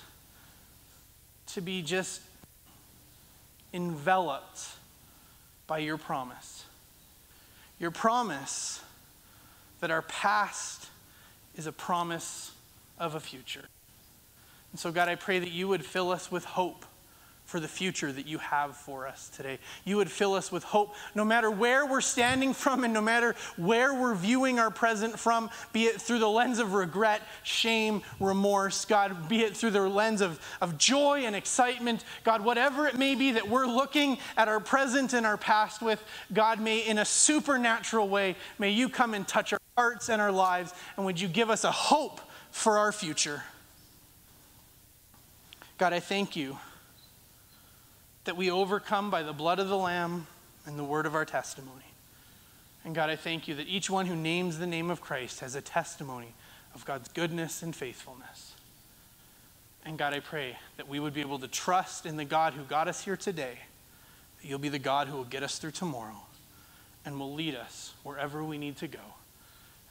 to 1.47 1.61
be 1.61 1.81
just 1.81 2.21
enveloped 3.73 4.67
by 5.67 5.79
your 5.79 5.97
promise? 5.97 6.65
Your 7.79 7.91
promise 7.91 8.81
that 9.79 9.91
our 9.91 10.01
past 10.03 10.89
is 11.55 11.67
a 11.67 11.71
promise 11.71 12.51
of 12.97 13.15
a 13.15 13.19
future. 13.19 13.65
And 14.71 14.79
so, 14.79 14.91
God, 14.91 15.09
I 15.09 15.15
pray 15.15 15.39
that 15.39 15.51
you 15.51 15.67
would 15.67 15.85
fill 15.85 16.11
us 16.11 16.31
with 16.31 16.45
hope 16.45 16.85
for 17.49 17.59
the 17.59 17.67
future 17.67 18.11
that 18.11 18.27
you 18.27 18.37
have 18.37 18.77
for 18.77 19.07
us 19.07 19.27
today. 19.29 19.57
You 19.83 19.97
would 19.97 20.11
fill 20.11 20.35
us 20.35 20.51
with 20.51 20.63
hope 20.63 20.93
no 21.15 21.25
matter 21.25 21.49
where 21.49 21.83
we're 21.83 21.99
standing 21.99 22.53
from 22.53 22.83
and 22.83 22.93
no 22.93 23.01
matter 23.01 23.35
where 23.57 23.91
we're 23.91 24.13
viewing 24.13 24.59
our 24.59 24.69
present 24.69 25.17
from, 25.17 25.49
be 25.73 25.85
it 25.85 25.99
through 25.99 26.19
the 26.19 26.29
lens 26.29 26.59
of 26.59 26.73
regret, 26.73 27.23
shame, 27.41 28.03
remorse, 28.19 28.85
God, 28.85 29.27
be 29.27 29.41
it 29.41 29.57
through 29.57 29.71
the 29.71 29.81
lens 29.81 30.21
of, 30.21 30.39
of 30.61 30.77
joy 30.77 31.23
and 31.25 31.35
excitement, 31.35 32.03
God, 32.23 32.45
whatever 32.45 32.85
it 32.85 32.99
may 32.99 33.15
be 33.15 33.31
that 33.31 33.49
we're 33.49 33.65
looking 33.65 34.19
at 34.37 34.47
our 34.47 34.59
present 34.59 35.13
and 35.13 35.25
our 35.25 35.37
past 35.37 35.81
with, 35.81 36.03
God, 36.31 36.61
may 36.61 36.87
in 36.87 36.99
a 36.99 37.05
supernatural 37.05 38.07
way, 38.07 38.35
may 38.59 38.69
you 38.69 38.89
come 38.89 39.15
and 39.15 39.27
touch 39.27 39.53
our 39.53 39.59
hearts 39.75 40.09
and 40.09 40.21
our 40.21 40.31
lives, 40.31 40.71
and 40.97 41.05
would 41.07 41.19
you 41.19 41.27
give 41.27 41.49
us 41.49 41.63
a 41.63 41.71
hope 41.71 42.21
for 42.51 42.77
our 42.77 42.91
future? 42.91 43.41
God, 45.79 45.93
I 45.93 45.99
thank 45.99 46.35
you 46.35 46.59
that 48.29 48.37
we 48.37 48.51
overcome 48.51 49.09
by 49.09 49.23
the 49.23 49.33
blood 49.33 49.57
of 49.57 49.69
the 49.69 49.75
Lamb 49.75 50.27
and 50.67 50.77
the 50.77 50.83
word 50.83 51.07
of 51.07 51.15
our 51.15 51.25
testimony. 51.25 51.95
And 52.85 52.93
God, 52.93 53.09
I 53.09 53.15
thank 53.15 53.47
you 53.47 53.55
that 53.55 53.67
each 53.67 53.89
one 53.89 54.05
who 54.05 54.15
names 54.15 54.59
the 54.59 54.67
name 54.67 54.91
of 54.91 55.01
Christ 55.01 55.39
has 55.39 55.55
a 55.55 55.61
testimony 55.61 56.35
of 56.75 56.85
God's 56.85 57.07
goodness 57.07 57.63
and 57.63 57.75
faithfulness. 57.75 58.53
And 59.83 59.97
God, 59.97 60.13
I 60.13 60.19
pray 60.19 60.59
that 60.77 60.87
we 60.87 60.99
would 60.99 61.15
be 61.15 61.21
able 61.21 61.39
to 61.39 61.47
trust 61.47 62.05
in 62.05 62.17
the 62.17 62.23
God 62.23 62.53
who 62.53 62.61
got 62.65 62.87
us 62.87 63.03
here 63.03 63.17
today, 63.17 63.57
that 64.39 64.47
you'll 64.47 64.59
be 64.59 64.69
the 64.69 64.77
God 64.77 65.07
who 65.07 65.17
will 65.17 65.23
get 65.23 65.41
us 65.41 65.57
through 65.57 65.71
tomorrow 65.71 66.21
and 67.05 67.19
will 67.19 67.33
lead 67.33 67.55
us 67.55 67.95
wherever 68.03 68.43
we 68.43 68.59
need 68.59 68.77
to 68.77 68.87
go. 68.87 68.99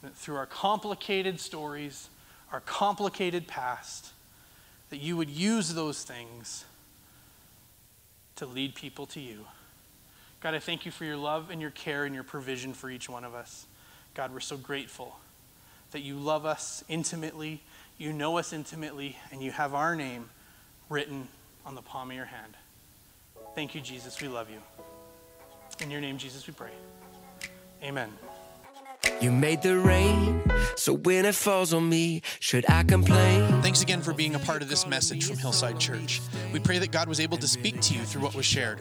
And 0.01 0.13
that 0.13 0.17
through 0.17 0.37
our 0.37 0.47
complicated 0.47 1.41
stories, 1.41 2.09
our 2.53 2.61
complicated 2.61 3.49
past, 3.49 4.13
that 4.91 4.99
you 4.99 5.17
would 5.17 5.29
use 5.29 5.75
those 5.75 6.05
things 6.05 6.65
to 8.39 8.47
lead 8.47 8.75
people 8.75 9.07
to 9.07 9.21
you. 9.21 9.45
God, 10.41 10.55
I 10.55 10.61
thank 10.61 10.87
you 10.87 10.93
for 10.93 11.05
your 11.05 11.17
love 11.17 11.51
and 11.51 11.61
your 11.61 11.71
care 11.71 12.05
and 12.05 12.15
your 12.15 12.25
provision 12.25 12.73
for 12.73 12.89
each 12.91 13.09
one 13.09 13.25
of 13.25 13.35
us. 13.35 13.67
God, 14.15 14.33
we're 14.33 14.41
so 14.41 14.57
grateful 14.57 15.17
that 15.91 16.01
you 16.01 16.17
love 16.17 16.47
us 16.47 16.85
intimately, 16.89 17.63
you 17.97 18.13
know 18.13 18.39
us 18.39 18.53
intimately, 18.53 19.17
and 19.33 19.43
you 19.43 19.51
have 19.51 19.75
our 19.75 19.97
name 19.97 20.31
written 20.89 21.29
on 21.67 21.75
the 21.75 21.83
palm 21.83 22.11
of 22.11 22.17
your 22.17 22.27
hand. 22.27 22.57
Thank 23.55 23.75
you, 23.75 23.81
Jesus. 23.81 24.21
We 24.21 24.29
love 24.29 24.51
you. 24.51 24.63
In 25.81 25.91
your 25.91 26.01
name, 26.01 26.19
Jesus, 26.19 26.47
we 26.47 26.55
pray. 26.55 26.71
Amen. 27.83 28.11
You 29.21 29.33
made 29.33 29.63
the 29.63 29.79
rain, 29.79 30.43
so 30.77 30.95
when 30.95 31.25
it 31.25 31.35
falls 31.35 31.73
on 31.73 31.89
me, 31.89 32.23
should 32.39 32.65
I 32.69 32.85
complain? 32.85 33.63
Thanks 33.63 33.83
again 33.83 34.01
for 34.01 34.13
being 34.13 34.35
a 34.35 34.39
part 34.39 34.63
of 34.63 34.69
this 34.69 34.87
message 34.87 35.27
from 35.27 35.37
Hillside 35.37 35.81
Church. 35.81 36.21
We 36.53 36.61
pray 36.61 36.79
that 36.79 36.93
God 36.93 37.09
was 37.09 37.19
able 37.19 37.37
to 37.39 37.49
speak 37.49 37.81
to 37.81 37.95
you 37.95 38.01
through 38.03 38.23
what 38.23 38.35
was 38.35 38.47
shared. 38.47 38.79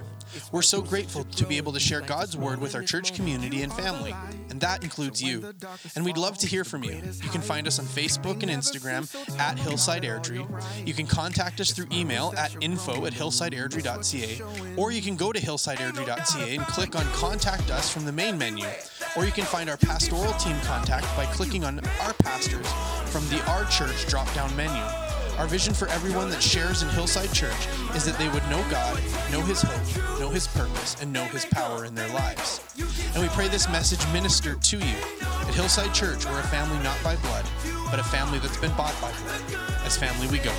We're 0.52 0.62
so 0.62 0.82
grateful 0.82 1.24
to 1.24 1.46
be 1.46 1.58
able 1.58 1.74
to 1.74 1.80
share 1.80 2.02
God's 2.02 2.38
word 2.38 2.60
with 2.60 2.76
our 2.76 2.84
church 2.84 3.16
community 3.16 3.64
and 3.64 3.74
family, 3.74 4.14
and 4.50 4.60
that 4.62 4.84
includes 4.84 5.24
you. 5.24 5.54
And 5.96 6.06
we'd 6.06 6.18
love 6.18 6.38
to 6.40 6.48
hear 6.48 6.64
from 6.64 6.84
you. 6.84 7.02
You 7.24 7.30
can 7.30 7.42
find 7.42 7.66
us 7.66 7.80
on 7.80 7.86
Facebook 7.86 8.44
and 8.44 8.52
Instagram 8.52 9.10
at 9.40 9.58
Hillside 9.58 10.04
Airdrie. 10.04 10.46
You 10.86 10.94
can 10.94 11.08
contact 11.08 11.60
us 11.60 11.72
through 11.72 11.88
email 11.92 12.34
at 12.38 12.56
info 12.62 13.06
at 13.06 13.14
hillsideairdrie.ca, 13.14 14.76
or 14.76 14.92
you 14.92 15.02
can 15.02 15.16
go 15.16 15.32
to 15.32 15.40
hillsideairdrie.ca 15.40 16.56
and 16.56 16.68
click 16.68 16.96
on 16.96 17.06
Contact 17.14 17.72
Us 17.72 17.92
from 17.92 18.06
the 18.06 18.12
main 18.12 18.38
menu. 18.38 18.68
Or 19.18 19.26
you 19.26 19.32
can 19.32 19.46
find 19.46 19.68
our 19.68 19.78
pastoral 19.78 20.32
team 20.34 20.56
contact 20.62 21.08
by 21.18 21.26
clicking 21.26 21.64
on 21.64 21.80
Our 22.02 22.14
Pastors 22.14 22.68
from 23.12 23.28
the 23.30 23.44
Our 23.50 23.66
Church 23.66 24.06
drop 24.08 24.32
down 24.36 24.56
menu. 24.56 24.84
Our 25.40 25.48
vision 25.48 25.74
for 25.74 25.88
everyone 25.88 26.30
that 26.30 26.42
shares 26.42 26.84
in 26.84 26.90
Hillside 26.90 27.34
Church 27.34 27.68
is 27.96 28.06
that 28.06 28.16
they 28.20 28.30
would 28.30 28.44
know 28.48 28.64
God, 28.70 29.02
know 29.32 29.42
His 29.42 29.64
hope, 29.64 30.20
know 30.20 30.30
His 30.30 30.48
purpose, 30.48 30.96
and 31.02 31.12
know 31.12 31.24
His 31.26 31.46
power 31.46 31.86
in 31.86 31.96
their 31.96 32.08
lives. 32.10 32.62
And 33.16 33.24
we 33.24 33.30
pray 33.30 33.48
this 33.48 33.68
message 33.70 34.06
ministered 34.14 34.62
to 34.62 34.78
you. 34.78 34.96
At 35.22 35.54
Hillside 35.56 35.96
Church, 35.96 36.26
we're 36.28 36.40
a 36.40 36.44
family 36.44 36.78
not 36.84 36.98
by 37.04 37.16
blood, 37.16 37.46
but 37.90 38.00
a 38.00 38.04
family 38.04 38.38
that's 38.38 38.58
been 38.58 38.76
bought 38.78 38.96
by 39.02 39.12
blood. 39.24 39.42
As 39.84 39.98
family, 39.98 40.28
we 40.28 40.38
go. 40.38 40.54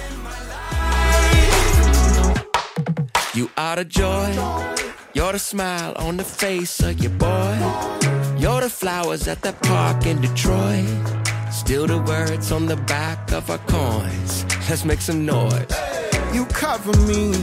You 3.34 3.50
are 3.56 3.76
the 3.76 3.84
joy, 3.84 4.34
you're 5.14 5.32
the 5.32 5.38
smile 5.38 5.92
on 5.94 6.16
the 6.16 6.24
face 6.24 6.80
of 6.80 6.98
your 6.98 7.12
boy. 7.12 8.27
You're 8.48 8.62
the 8.62 8.70
flowers 8.70 9.28
at 9.28 9.42
the 9.42 9.52
park 9.52 10.06
in 10.06 10.22
Detroit. 10.22 10.88
Still 11.52 11.86
the 11.86 11.98
words 11.98 12.50
on 12.50 12.64
the 12.64 12.76
back 12.76 13.30
of 13.30 13.50
our 13.50 13.58
coins. 13.68 14.46
Let's 14.70 14.86
make 14.86 15.02
some 15.02 15.26
noise. 15.26 15.70
You 16.32 16.46
cover 16.46 16.96
me, 17.02 17.34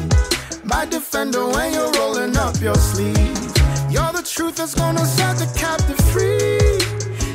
my 0.63 0.87
defender, 0.87 1.45
when 1.45 1.73
you're 1.73 1.91
rolling 1.91 2.35
up 2.37 2.59
your 2.59 2.73
sleeves. 2.73 3.53
You're 3.87 4.13
the 4.13 4.25
truth 4.25 4.55
that's 4.55 4.73
gonna 4.73 5.05
set 5.05 5.37
the 5.37 5.45
captive 5.55 6.01
free. 6.09 6.57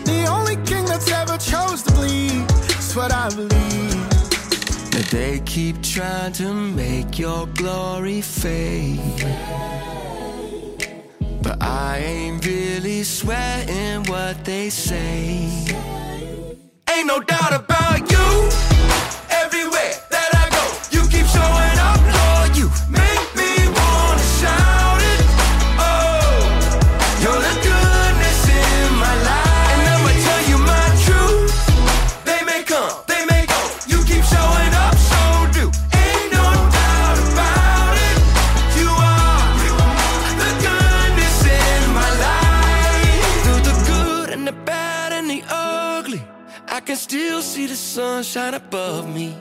The 0.03 0.27
only 0.29 0.57
king 0.67 0.85
that's 0.87 1.09
ever 1.13 1.39
chose 1.39 1.85
to 1.85 1.93
bleed. 1.93 2.49
That's 2.71 2.97
what 2.97 3.13
I 3.13 3.29
believe. 3.29 4.91
But 4.91 5.07
they 5.13 5.43
keep 5.47 5.81
trying 5.81 6.33
to 6.43 6.53
make 6.53 7.21
your 7.21 7.47
glory 7.55 8.21
fade. 8.21 8.99
But 11.51 11.65
I 11.65 11.99
ain't 11.99 12.47
really 12.47 13.03
sweating 13.03 14.05
what 14.05 14.45
they 14.45 14.71
say. 14.71 15.49
Ain't 16.89 17.07
no 17.09 17.19
doubt 17.19 17.53
about 17.53 17.99
you. 18.09 18.49
Everywhere 19.43 19.95
that 20.15 20.31
I 20.43 20.47
go, 20.57 20.65
you 20.95 21.03
keep 21.09 21.27
showing 21.27 21.79
up, 21.91 22.01
Lord. 22.19 22.57
You 22.57 22.71
still 47.11 47.43
see 47.43 47.67
the 47.67 47.75
sunshine 47.75 48.55
above 48.55 49.13
me. 49.13 49.35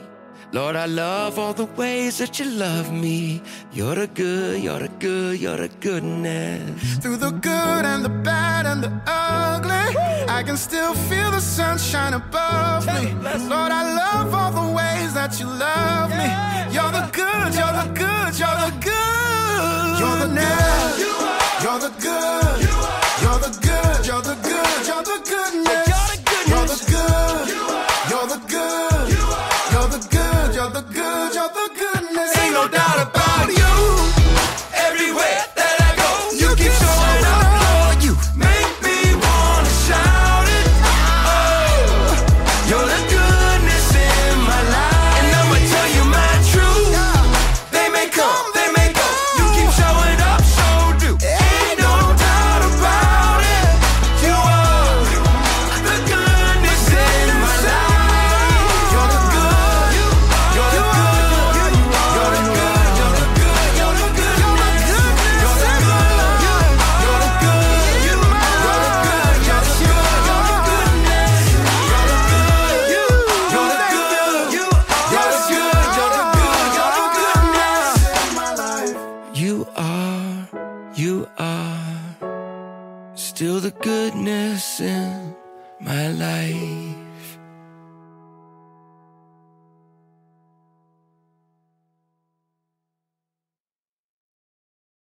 Lord, 0.50 0.74
I 0.74 0.86
love 0.86 1.38
all 1.38 1.54
the 1.54 1.66
ways 1.80 2.18
that 2.18 2.40
you 2.40 2.46
love 2.46 2.92
me. 2.92 3.40
You're 3.72 3.94
the 3.94 4.08
good, 4.08 4.60
you're 4.60 4.80
the 4.80 4.88
good, 4.98 5.38
you're 5.38 5.56
the 5.56 5.68
goodness. 5.78 6.98
Through 6.98 7.18
the 7.18 7.30
good 7.30 7.84
and 7.92 8.04
the 8.04 8.08
bad 8.08 8.66
and 8.66 8.82
the 8.82 8.92
ugly, 9.06 9.86
I 10.36 10.42
can 10.42 10.56
still 10.56 10.94
feel 10.94 11.30
the 11.30 11.40
sunshine 11.40 12.14
above 12.14 12.86
me. 12.86 13.12
Lord, 13.52 13.70
I 13.80 13.84
love 14.02 14.34
all 14.34 14.52
the 14.60 14.68
ways 14.80 15.14
that 15.14 15.38
you 15.38 15.46
love 15.46 16.10
me. 16.10 16.28
You're 16.74 16.90
the 16.98 17.06
good, 17.20 17.50
you're 17.54 17.76
the 17.80 17.88
good, 18.02 18.32
you're 18.40 18.58
the 18.64 18.72
good. 18.88 20.00
You're 20.02 20.18
the 20.24 20.30
good. 20.40 21.62
You're 21.62 21.78
the 21.86 21.92
good. 22.02 22.69
No 32.60 32.68
doubt 32.68 33.00
about 33.00 33.14
you. 33.14 33.19